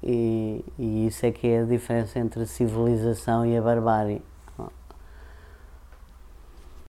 [0.01, 4.21] E, e isso é que é a diferença entre a civilização e a barbárie.